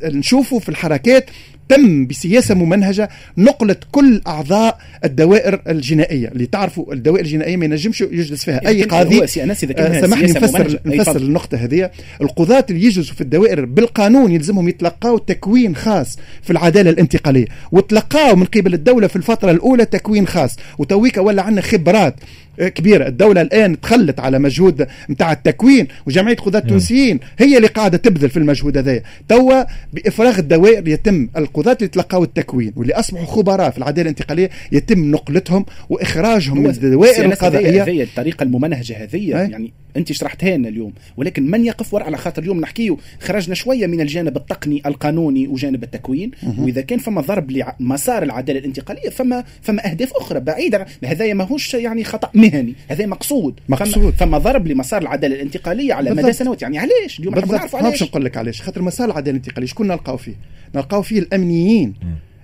نشوفوا 0.03 0.61
في 0.61 0.69
الحركات 0.69 1.31
تم 1.69 2.07
بسياسة 2.07 2.55
ممنهجة 2.55 3.09
نقله 3.39 3.77
كل 3.93 4.23
أعضاء 4.27 4.79
الدوائر 5.05 5.61
الجنائية. 5.69 6.29
اللي 6.29 6.47
تعرفوا 6.47 6.93
الدوائر 6.93 7.25
الجنائية 7.25 7.57
ما 7.57 7.65
ينجمش 7.65 8.01
يجلس 8.01 8.45
فيها 8.45 8.69
أي 8.69 8.83
قاضي. 8.83 9.23
آه 9.23 10.01
سامحني 10.01 10.33
نفسر 10.33 10.79
نفسر 10.87 11.17
النقطة 11.17 11.57
هذه. 11.57 11.91
القضاة 12.21 12.67
اللي 12.71 12.85
يجلسوا 12.85 13.15
في 13.15 13.21
الدوائر 13.21 13.65
بالقانون 13.65 14.33
يلزمهم 14.33 14.69
يتلقاو 14.69 15.19
تكوين 15.19 15.77
خاص 15.77 16.19
في 16.43 16.51
العدالة 16.51 16.91
الانتقالية 16.91 17.47
وتلقاو 17.73 18.37
من 18.37 18.45
قبل 18.45 18.75
الدولة 18.75 19.07
في 19.07 19.17
الفترة 19.17 19.51
الأولى 19.51 19.85
تكوين 19.85 20.27
خاص. 20.27 20.57
وتويك 20.79 21.17
ولا 21.17 21.43
عندنا 21.43 21.63
خبرات 21.63 22.15
كبيرة. 22.59 23.09
الدولة 23.09 23.41
الآن 23.41 23.81
تخلت 23.81 24.21
على 24.21 24.39
مجهود 24.39 24.87
نتاع 25.11 25.33
التكوين 25.33 25.89
وجمعية 26.07 26.37
قضاة 26.37 26.61
التونسيين 26.61 27.21
هي 27.39 27.57
اللي 27.57 27.69
قاعدة 27.69 27.99
تبذل 27.99 28.31
في 28.31 28.37
المجهود 28.37 28.77
هذا. 28.77 29.03
توا 29.29 29.65
بإفراغ 29.93 30.39
الدوائر 30.39 30.89
يتم 30.89 31.29
القضاة 31.37 31.77
اللي 31.81 31.89
تلقاو 31.89 32.25
التكوين 32.25 32.73
واللي 32.77 32.95
أصبحوا 32.95 33.27
خبراء 33.27 33.71
في 33.71 33.79
العدالة 33.79 34.03
الانتقالية 34.03 34.51
يتم 34.73 35.11
نقلتهم 35.11 35.67
وإخراجهم 35.89 36.59
من 36.63 36.71
الدوائر 36.71 37.25
القضائية. 37.25 37.83
هذه 37.83 38.03
الطريقة 38.03 38.43
الممنهجه 38.43 39.05
هذه 39.05 39.31
يعني 39.31 39.73
انت 39.97 40.13
شرحتها 40.13 40.57
لنا 40.57 40.69
اليوم. 40.69 40.93
ولكن 41.17 41.51
من 41.51 41.65
يقف 41.65 41.95
وراء 41.95 42.07
على 42.07 42.17
خاطر 42.17 42.43
اليوم 42.43 42.61
نحكيه 42.61 42.97
خرجنا 43.21 43.55
شوية 43.55 43.87
من 43.87 44.01
الجانب 44.01 44.37
التقني 44.37 44.83
القانوني 44.87 45.47
وجانب 45.47 45.83
التكوين. 45.83 46.31
وإذا 46.59 46.81
كان 46.81 46.99
فما 46.99 47.21
ضرب 47.21 47.51
لمسار 47.51 48.23
العدالة 48.23 48.59
الانتقالية 48.59 49.09
فما 49.09 49.45
فما 49.63 49.91
أهداف 49.91 50.13
أخرى 50.17 50.41
بعيدة. 50.41 50.87
هذا 51.05 51.35
ماهوش 51.35 51.75
يعني 51.75 52.05
خطأ 52.05 52.31
مهني. 52.35 52.75
هذا 52.89 53.07
مقصود. 53.07 53.61
مقصود. 53.69 54.03
فما, 54.03 54.11
فما 54.11 54.39
ضرب 54.39 54.67
لمسار 54.67 55.03
العدالة 55.03 55.35
الانتقالية 55.35 55.95
على 55.95 56.11
مدى 56.11 56.33
سنوات. 56.33 56.63
يعني 56.63 56.79
علاش؟ 56.79 57.21
اليوم 57.21 57.35
نعرفوا 57.35 57.79
علاش. 57.79 58.03
نقول 58.03 58.25
لك 58.25 58.37
علاش. 58.37 58.63
خاطر 58.63 58.83
مسار 58.83 59.07
العدالة 59.07 59.31
الانتقالية 59.31 59.67
شكون 59.67 59.89
نلقاو 59.89 60.17
فيه؟ 60.17 60.35
نلقاو 60.75 61.03
فيه 61.03 61.19
الأمنيين 61.19 61.95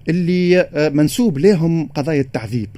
اللي 0.08 0.68
منسوب 0.94 1.38
لهم 1.38 1.88
قضايا 1.88 2.20
التعذيب 2.20 2.68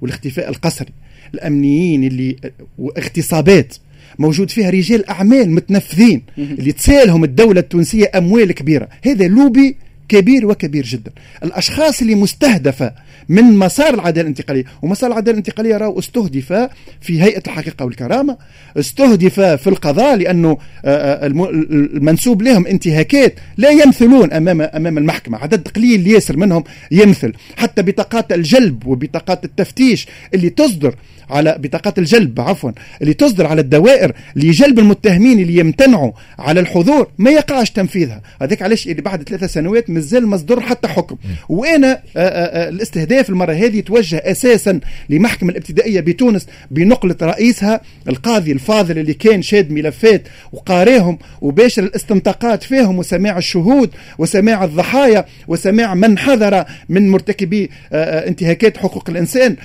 والاختفاء 0.00 0.48
القسري. 0.48 0.92
الأمنيين 1.34 2.04
اللي 2.04 2.36
واغتصابات. 2.78 3.76
موجود 4.18 4.50
فيها 4.50 4.70
رجال 4.70 5.10
أعمال 5.10 5.50
متنفذين 5.50 6.22
اللي 6.38 6.72
تسالهم 6.72 7.24
الدولة 7.24 7.60
التونسية 7.60 8.10
أموال 8.14 8.52
كبيرة. 8.52 8.88
هذا 9.04 9.28
لوبي 9.28 9.76
كبير 10.08 10.46
وكبير 10.46 10.84
جدا. 10.84 11.10
الأشخاص 11.44 12.00
اللي 12.00 12.14
مستهدفة 12.14 12.92
من 13.28 13.44
مسار 13.44 13.94
العدالة 13.94 14.20
الانتقالية 14.20 14.64
ومسار 14.82 15.10
العدالة 15.10 15.32
الانتقالية 15.32 15.76
راهو 15.76 15.98
استهدف 15.98 16.52
في 17.00 17.22
هيئة 17.22 17.42
الحقيقة 17.46 17.84
والكرامة 17.84 18.36
استهدف 18.76 19.40
في 19.40 19.66
القضاء 19.66 20.16
لأنه 20.16 20.58
المنسوب 20.84 22.42
لهم 22.42 22.66
انتهاكات 22.66 23.34
لا 23.56 23.70
يمثلون 23.70 24.32
امام 24.32 24.60
أمام 24.60 24.98
المحكمة. 24.98 25.38
عدد 25.38 25.68
قليل 25.68 26.06
ياسر 26.06 26.36
منهم 26.36 26.64
يمثل. 26.90 27.32
حتى 27.56 27.82
بطاقات 27.82 28.32
الجلب 28.32 28.86
وبطاقات 28.86 29.44
التفتيش 29.44 30.06
اللي 30.34 30.50
تصدر 30.50 30.94
على 31.30 31.56
بطاقات 31.58 31.98
الجلب 31.98 32.40
عفوا 32.40 32.70
اللي 33.02 33.14
تصدر 33.14 33.46
على 33.46 33.60
الدوائر 33.60 34.12
لجلب 34.36 34.78
المتهمين 34.78 35.38
اللي 35.38 35.56
يمتنعوا 35.56 36.12
على 36.38 36.60
الحضور 36.60 37.08
ما 37.18 37.30
يقعش 37.30 37.70
تنفيذها. 37.70 38.22
هذاك 38.42 38.62
علاش 38.62 38.86
اللي 38.86 39.02
بعد 39.02 39.28
ثلاثة 39.28 39.46
سنوات 39.46 39.90
مازال 39.90 40.26
مصدر 40.26 40.60
حتى 40.60 40.88
حكم. 40.88 41.16
وأنا 41.48 41.92
آآ 41.92 42.00
آآ 42.16 42.68
الاستهداف 42.68 43.30
المرة 43.30 43.52
هذه 43.52 43.80
توجه 43.80 44.16
أساسا 44.16 44.80
لمحكمة 45.08 45.50
الابتدائية 45.50 46.00
بتونس 46.00 46.46
بنقلة 46.70 47.16
رئيسها 47.22 47.80
القاضي 48.08 48.52
الفاضل 48.52 48.98
اللي 48.98 49.14
كان 49.14 49.42
شاد 49.42 49.70
ملفات 49.70 50.22
وقاريهم 50.52 51.18
وباشر 51.40 51.82
الاستنطاقات 51.82 52.62
فيهم 52.62 52.98
وسماع 52.98 53.38
الشهود 53.38 53.90
وسماع 54.18 54.64
الضحايا 54.64 55.24
وسماع 55.48 55.94
من 55.94 56.18
حذر 56.18 56.64
من 56.88 57.10
مرتكبي 57.10 57.70
انتهاكات 57.92 58.76
حقوق 58.76 59.10
الإنسان. 59.10 59.56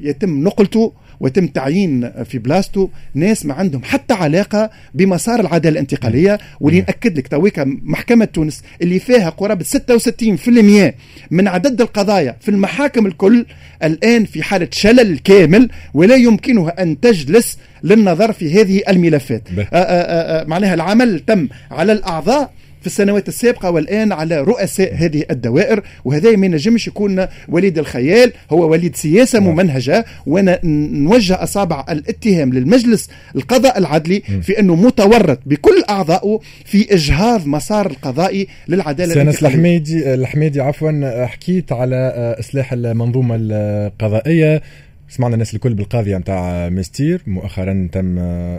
يتم 0.00 0.44
نقلته 0.44 0.89
ويتم 1.20 1.46
تعيين 1.46 2.10
في 2.24 2.38
بلاصته 2.38 2.90
ناس 3.14 3.46
ما 3.46 3.54
عندهم 3.54 3.82
حتى 3.84 4.14
علاقة 4.14 4.70
بمسار 4.94 5.40
العدالة 5.40 5.72
الانتقالية. 5.72 6.38
واللي 6.60 6.80
ناكد 6.80 7.18
لك 7.18 7.28
تويكا 7.28 7.64
محكمة 7.82 8.24
تونس 8.24 8.62
اللي 8.82 8.98
فيها 8.98 9.30
قرابة 9.30 9.64
66% 9.64 10.94
من 11.30 11.48
عدد 11.48 11.80
القضايا 11.80 12.36
في 12.40 12.48
المحاكم 12.48 13.06
الكل 13.06 13.46
الآن 13.82 14.24
في 14.24 14.42
حالة 14.42 14.68
شلل 14.70 15.18
كامل 15.18 15.68
ولا 15.94 16.16
يمكنها 16.16 16.82
أن 16.82 17.00
تجلس 17.00 17.58
للنظر 17.84 18.32
في 18.32 18.60
هذه 18.60 18.82
الملفات. 18.88 19.42
آآ 19.58 19.66
آآ 19.72 20.44
معناها 20.44 20.74
العمل 20.74 21.20
تم 21.20 21.48
على 21.70 21.92
الأعضاء 21.92 22.52
في 22.80 22.86
السنوات 22.86 23.28
السابقة 23.28 23.70
والآن 23.70 24.12
على 24.12 24.40
رؤساء 24.40 24.94
هذه 24.94 25.24
الدوائر 25.30 25.82
وهذا 26.04 26.36
ما 26.36 26.46
ينجمش 26.46 26.88
يكون 26.88 27.26
وليد 27.48 27.78
الخيال 27.78 28.32
هو 28.50 28.70
وليد 28.70 28.96
سياسة 28.96 29.40
ممنهجة 29.40 30.04
وأنا 30.26 30.58
نوجه 30.64 31.42
أصابع 31.42 31.84
الاتهام 31.90 32.52
للمجلس 32.52 33.08
القضاء 33.36 33.78
العدلي 33.78 34.22
في 34.42 34.58
أنه 34.60 34.74
متورط 34.74 35.38
بكل 35.46 35.82
اعضائه 35.90 36.40
في 36.64 36.94
إجهاض 36.94 37.46
مسار 37.46 37.86
القضائي 37.86 38.46
للعدالة 38.68 39.14
سنس 39.14 39.44
الحميدي 39.44 40.14
الحميدي 40.14 40.60
عفوا 40.60 41.26
حكيت 41.26 41.72
على 41.72 42.36
إصلاح 42.40 42.72
المنظومة 42.72 43.36
القضائية. 43.40 44.62
سمعنا 45.10 45.34
الناس 45.34 45.54
الكل 45.54 45.74
بالقاضية 45.74 46.16
نتاع 46.16 46.68
مستير. 46.68 47.22
مؤخرا 47.26 47.88
تم 47.92 48.18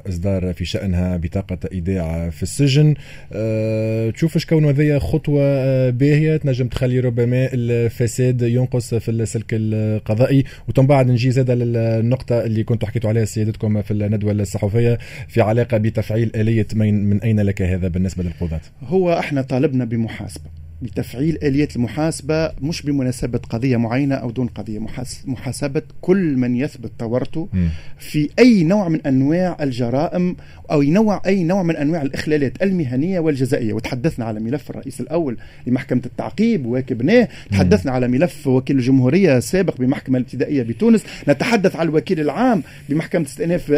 إصدار 0.10 0.54
في 0.54 0.66
شأنها 0.66 1.18
بطاقة 1.18 1.58
إيداع 1.72 2.30
في 2.30 2.44
السجن. 2.44 2.96
أه 3.34 4.10
تشوف 4.10 4.38
شكون 4.38 4.66
هذه 4.66 4.98
خطوة 4.98 5.90
باهية 5.90 6.38
تنجم 6.38 6.68
تخلي 6.68 7.00
ربما 7.00 7.50
الفساد 7.54 8.42
ينقص 8.42 8.94
في 8.94 9.12
السلك 9.12 9.46
القضائي. 9.52 10.44
وتم 10.68 10.88
بعد 10.88 11.12
نجي 11.12 11.32
زاد 11.32 11.52
للنقطة 11.52 12.44
اللي 12.44 12.64
كنتوا 12.64 12.88
حكيتوا 12.88 13.10
عليها 13.10 13.26
سيادتكم 13.26 13.82
في 13.82 13.92
الندوة 13.92 14.32
الصحفية 14.32 14.98
في 15.28 15.42
علاقة 15.42 15.78
بتفعيل 15.78 16.32
آلية 16.36 16.68
من 16.76 17.22
أين 17.22 17.40
لك 17.40 17.62
هذا 17.62 17.88
بالنسبة 17.88 18.24
للقضاة 18.24 18.62
هو 18.84 19.20
إحنا 19.20 19.42
طالبنا 19.42 19.86
بمحاسبة. 19.86 20.46
بتفعيل 20.82 21.38
آليات 21.44 21.76
المحاسبة 21.76 22.52
مش 22.62 22.82
بمناسبة 22.82 23.40
قضية 23.50 23.78
معينة 23.78 24.16
أو 24.16 24.32
دون 24.32 24.48
قضية 24.48 24.80
محاسبة 25.26 25.82
كل 26.02 26.38
من 26.38 26.56
يثبت 26.56 26.92
تورطه 27.00 27.48
في 28.00 28.30
أي 28.40 28.64
نوع 28.64 28.90
من 28.90 29.02
أنواع 29.02 29.58
الجرائم 29.62 30.36
أو 30.72 30.82
نوع 30.82 31.22
أي 31.26 31.44
نوع 31.44 31.64
من 31.64 31.76
أنواع 31.76 32.02
الإخلالات 32.02 32.64
المهنية 32.64 33.20
والجزائية. 33.20 33.74
وتحدثنا 33.74 34.26
على 34.26 34.40
ملف 34.40 34.70
الرئيس 34.70 35.02
الأول 35.02 35.38
لمحكمة 35.68 36.02
التعقيب 36.06 36.66
واكبناه 36.66 37.28
تحدثنا 37.52 37.92
على 37.92 38.08
ملف 38.08 38.48
وكيل 38.48 38.76
الجمهورية 38.78 39.38
السابق 39.38 39.78
بمحكمة 39.78 40.18
الابتدائية 40.18 40.64
بتونس 40.64 41.04
نتحدث 41.28 41.76
على 41.76 41.90
الوكيل 41.90 42.20
العام 42.20 42.64
بمحكمة 42.90 43.26
استئناف 43.26 43.72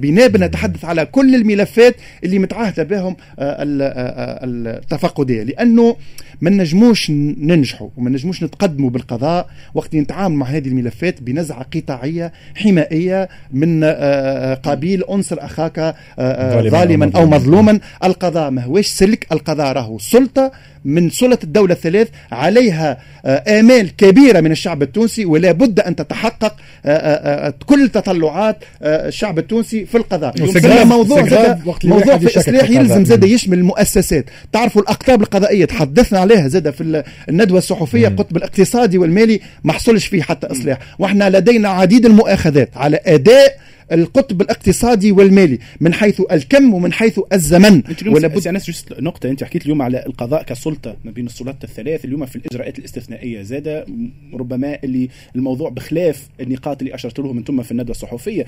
بناب 0.00 0.36
نتحدث 0.36 0.84
على 0.84 1.06
كل 1.06 1.34
الملفات 1.34 1.94
اللي 2.24 2.38
متعاهدة 2.38 2.82
بهم 2.82 3.16
التفقدية. 3.38 5.42
لأنه 5.42 5.96
ما 6.40 6.50
نجموش 6.50 7.10
ننجحوا 7.10 7.88
وما 7.96 8.10
نجموش 8.10 8.42
نتقدموا 8.42 8.90
بالقضاء 8.90 9.48
وقت 9.74 9.94
نتعامل 9.94 10.36
مع 10.36 10.46
هذه 10.46 10.68
الملفات 10.68 11.22
بنزعة 11.22 11.66
قطاعية 11.74 12.32
حمائية 12.54 13.28
من 13.52 13.84
قبيل 14.54 15.04
انصر 15.04 15.36
أخاك 15.40 15.94
ظالما 16.70 17.10
أو 17.16 17.26
مظلوما. 17.26 17.80
القضاء 18.04 18.50
ما 18.50 18.62
هوش 18.62 18.86
سلك 18.86 19.26
القضاء 19.32 19.72
راهو 19.72 19.98
سلطة. 19.98 20.52
من 20.86 21.10
سلطة 21.10 21.44
الدولة 21.44 21.74
الثلاث 21.74 22.08
عليها 22.32 22.98
آمال 23.26 23.96
كبيرة 23.96 24.40
من 24.40 24.52
الشعب 24.52 24.82
التونسي 24.82 25.24
ولا 25.24 25.52
بد 25.52 25.80
أن 25.80 25.96
تتحقق 25.96 26.56
كل 27.66 27.88
تطلعات 27.88 28.56
الشعب 28.82 29.38
التونسي 29.38 29.86
في 29.86 29.96
القضاء. 29.96 30.34
موضوع 30.84 31.20
موضوع 31.84 32.18
في 32.18 32.24
الإصلاح 32.24 32.70
يلزم 32.70 33.04
زاد 33.04 33.24
يشمل 33.24 33.58
المؤسسات. 33.58 34.24
تعرفوا 34.52 34.82
الأقطاب 34.82 35.22
القضائية 35.22 35.64
تحدثنا 35.64 36.18
عليها 36.18 36.48
زاد 36.48 36.70
في 36.70 37.04
الندوة 37.28 37.58
الصحفية 37.58 38.08
قطب 38.08 38.36
الاقتصادي 38.36 38.98
والمالي 38.98 39.40
ما 39.64 39.72
حصلش 39.72 40.06
فيه 40.06 40.22
حتى 40.22 40.46
إصلاح. 40.46 40.78
وإحنا 40.98 41.30
لدينا 41.30 41.68
عديد 41.68 42.06
المؤاخذات 42.06 42.70
على 42.76 43.00
أداء 43.06 43.56
القطب 43.92 44.40
الاقتصادي 44.40 45.12
والمالي 45.12 45.58
من 45.80 45.94
حيث 45.94 46.22
الكم 46.32 46.74
ومن 46.74 46.92
حيث 46.92 47.20
الزمن. 47.32 47.82
ولا 48.06 48.28
بد 48.28 48.46
يعني 48.46 48.58
نقطة 49.00 49.28
أنت 49.28 49.44
حكيت 49.44 49.62
اليوم 49.62 49.82
على 49.82 50.06
القضاء 50.06 50.42
كسلطة 50.42 50.96
ما 51.04 51.10
بين 51.10 51.26
السلطات 51.26 51.64
الثلاث 51.64 52.04
اليوم 52.04 52.26
في 52.26 52.36
الإجراءات 52.36 52.78
الاستثنائية 52.78 53.42
زاد 53.42 53.84
ربما 54.34 54.78
اللي 54.84 55.08
الموضوع 55.36 55.70
بخلاف 55.70 56.28
النقاط 56.40 56.82
اللي 56.82 56.94
أشرت 56.94 57.18
لهم 57.18 57.38
أنتم 57.38 57.62
في 57.62 57.72
الندوة 57.72 57.90
الصحفية. 57.90 58.46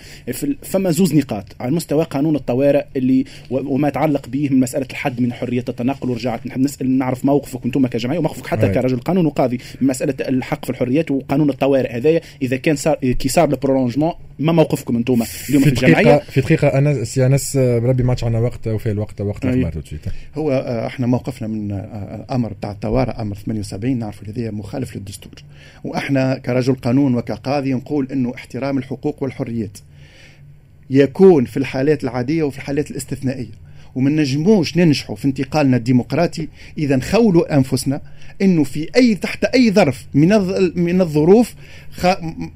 فما 0.63 0.91
زوز 0.91 1.15
نقاط 1.15 1.45
على 1.61 1.71
مستوى 1.71 2.05
قانون 2.05 2.37
الطوارئ 2.37 2.85
اللي 2.97 3.25
وما 3.51 3.89
يتعلق 3.89 4.29
به 4.29 4.49
من 4.49 4.61
مسألة 4.61 4.87
الحد 4.91 5.21
من 5.21 5.33
حرية 5.33 5.65
التنقل 5.69 6.11
ورجعت 6.11 6.47
نحب 6.47 6.61
نسأل 6.61 6.99
نعرف 6.99 7.25
موقفك 7.25 7.65
أنتم 7.65 7.87
كجمعية 7.87 8.19
وموقفك 8.19 8.47
حتى 8.47 8.67
هاي. 8.67 8.75
كرجل 8.75 9.01
قانون 9.01 9.27
وقاضي 9.27 9.59
من 9.81 9.89
مسألة 9.89 10.15
الحق 10.21 10.65
في 10.65 10.71
الحريات 10.71 11.11
وقانون 11.11 11.51
الطوارئ 11.51 11.97
هذايا. 11.97 12.21
إذا 12.43 12.57
كان 12.57 12.77
صار 12.77 12.95
كي 12.95 13.29
صار 13.29 13.51
ال 13.51 13.55
prolongement 13.55 14.13
ما 14.39 14.53
موقفكم 14.53 14.97
أنتم؟ 14.97 15.28
اليوم 15.49 15.63
في, 15.63 15.69
الجمعية. 15.69 16.19
في 16.19 16.41
دقيقة 16.41 16.69
أنا 16.69 17.05
سي 17.05 17.27
أنس 17.27 17.57
بربي 17.57 18.03
ما 18.03 18.17
عندنا 18.23 18.39
وقت 18.39 18.69
وفي 18.69 18.91
الوقت 18.91 19.21
وقت 19.21 19.45
الاخبار 19.45 19.83
هو 20.35 20.53
إحنا 20.87 21.07
موقفنا 21.07 21.49
من 21.49 21.73
الامر 22.15 22.53
بتاع 22.53 22.71
الطوارئ 22.71 23.13
أمر 23.21 23.37
78 23.37 23.99
نعرفوا 23.99 24.29
هذا 24.29 24.51
مخالف 24.51 24.97
للدستور. 24.97 25.33
وإحنا 25.85 26.39
كرجل 26.39 26.75
قانون 26.75 27.15
وكقاضي 27.15 27.75
نقول 27.75 28.09
إنه 28.13 28.35
احترام 28.35 28.79
الحقوق 28.79 29.23
والحريات 29.23 29.79
يكون 30.91 31.45
في 31.45 31.57
الحالات 31.57 32.05
العادية 32.05 32.43
وفي 32.43 32.59
الحالات 32.59 32.91
الاستثنائية. 32.91 33.68
وما 33.99 34.11
نجموش 34.11 34.77
ننجحوا 34.77 35.17
في 35.17 35.25
انتقالنا 35.25 35.77
الديمقراطي 35.77 36.49
إذا 36.79 36.97
نخولوا 36.97 37.57
أنفسنا 37.57 38.01
إنه 38.43 38.65
في 38.65 38.89
أي 38.97 39.15
تحت 39.15 39.45
أي 39.45 39.71
ظرف 39.71 40.07
من 40.15 40.29
من 40.75 41.01
الظروف 41.01 41.55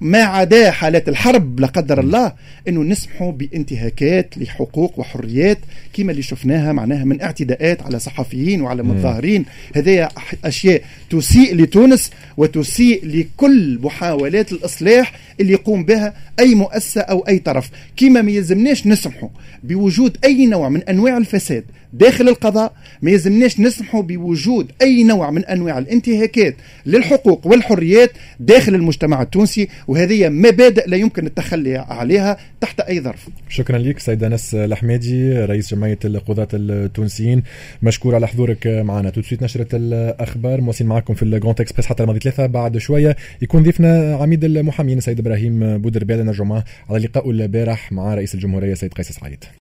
ما 0.00 0.22
عدا 0.22 0.70
حالات 0.70 1.08
الحرب 1.08 1.60
لا 1.60 1.66
قدر 1.66 2.00
الله 2.00 2.32
إنه 2.68 2.82
نسمحوا 2.82 3.32
بانتهاكات 3.32 4.38
لحقوق 4.38 4.98
وحريات 4.98 5.58
كما 5.92 6.10
اللي 6.10 6.22
شفناها 6.22 6.72
معناها 6.72 7.04
من 7.04 7.22
اعتداءات 7.22 7.82
على 7.82 7.98
صحفيين 7.98 8.60
وعلى 8.60 8.82
متظاهرين 8.82 9.44
هذه 9.74 10.08
أشياء 10.44 10.82
تسيء 11.10 11.56
لتونس 11.56 12.10
وتسيء 12.36 13.06
لكل 13.06 13.78
محاولات 13.82 14.52
الإصلاح 14.52 15.12
اللي 15.40 15.52
يقوم 15.52 15.84
بها 15.84 16.14
أي 16.40 16.54
مؤسسة 16.54 17.00
أو 17.00 17.20
أي 17.28 17.38
طرف. 17.38 17.70
كما 17.96 18.22
ما 18.22 18.30
يلزمناش 18.30 18.86
نسمحوا 18.86 19.28
بوجود 19.62 20.16
أي 20.24 20.46
نوع 20.46 20.68
من 20.68 20.82
أنواع 20.82 21.18
الفساد 21.34 21.64
داخل 21.92 22.28
القضاء 22.28 22.72
ما 23.02 23.10
يلزمناش 23.10 23.60
نسمحوا 23.60 24.02
بوجود 24.02 24.72
أي 24.82 25.04
نوع 25.04 25.30
من 25.30 25.44
أنواع 25.44 25.78
الانتهاكات 25.78 26.56
للحقوق 26.86 27.46
والحريات 27.46 28.10
داخل 28.40 28.74
المجتمع 28.74 29.22
التونسي 29.22 29.68
وهذه 29.88 30.28
مبادئ 30.28 30.88
لا 30.88 30.96
يمكن 30.96 31.26
التخلي 31.26 31.76
عليها 31.76 32.36
تحت 32.60 32.80
أي 32.80 33.00
ظرف. 33.00 33.28
شكرا 33.48 33.78
لك 33.78 33.98
سيد 33.98 34.24
انس 34.24 34.54
الحمادي 34.54 35.32
رئيس 35.32 35.74
جمعية 35.74 35.98
القضاة 36.04 36.48
التونسيين. 36.52 37.42
مشكور 37.82 38.14
على 38.14 38.28
حضورك 38.28 38.66
معنا. 38.66 39.10
tout 39.10 39.22
de 39.22 39.28
suite 39.28 39.42
نشرة 39.42 39.68
الأخبار. 39.72 40.60
مواصلين 40.60 40.90
معكم 40.90 41.14
في 41.14 41.22
ال 41.22 41.28
Grand 41.28 41.60
Express 41.60 41.86
حتى 41.86 42.02
الماضي 42.02 42.18
ثلاثة. 42.18 42.46
بعد 42.46 42.78
شوية 42.78 43.16
يكون 43.42 43.62
ضيفنا 43.62 44.16
عميد 44.16 44.44
المحامين 44.44 45.00
سيد 45.00 45.18
إبراهيم 45.18 45.78
بودربال 45.78 46.26
نرجو 46.26 46.44
معه 46.44 46.64
على 46.90 46.98
لقائه 46.98 47.30
البارح 47.30 47.92
مع 47.92 48.14
رئيس 48.14 48.34
الجمهورية 48.34 48.74
سيد 48.74 48.94
قيس 48.94 49.12
سعيد. 49.12 49.44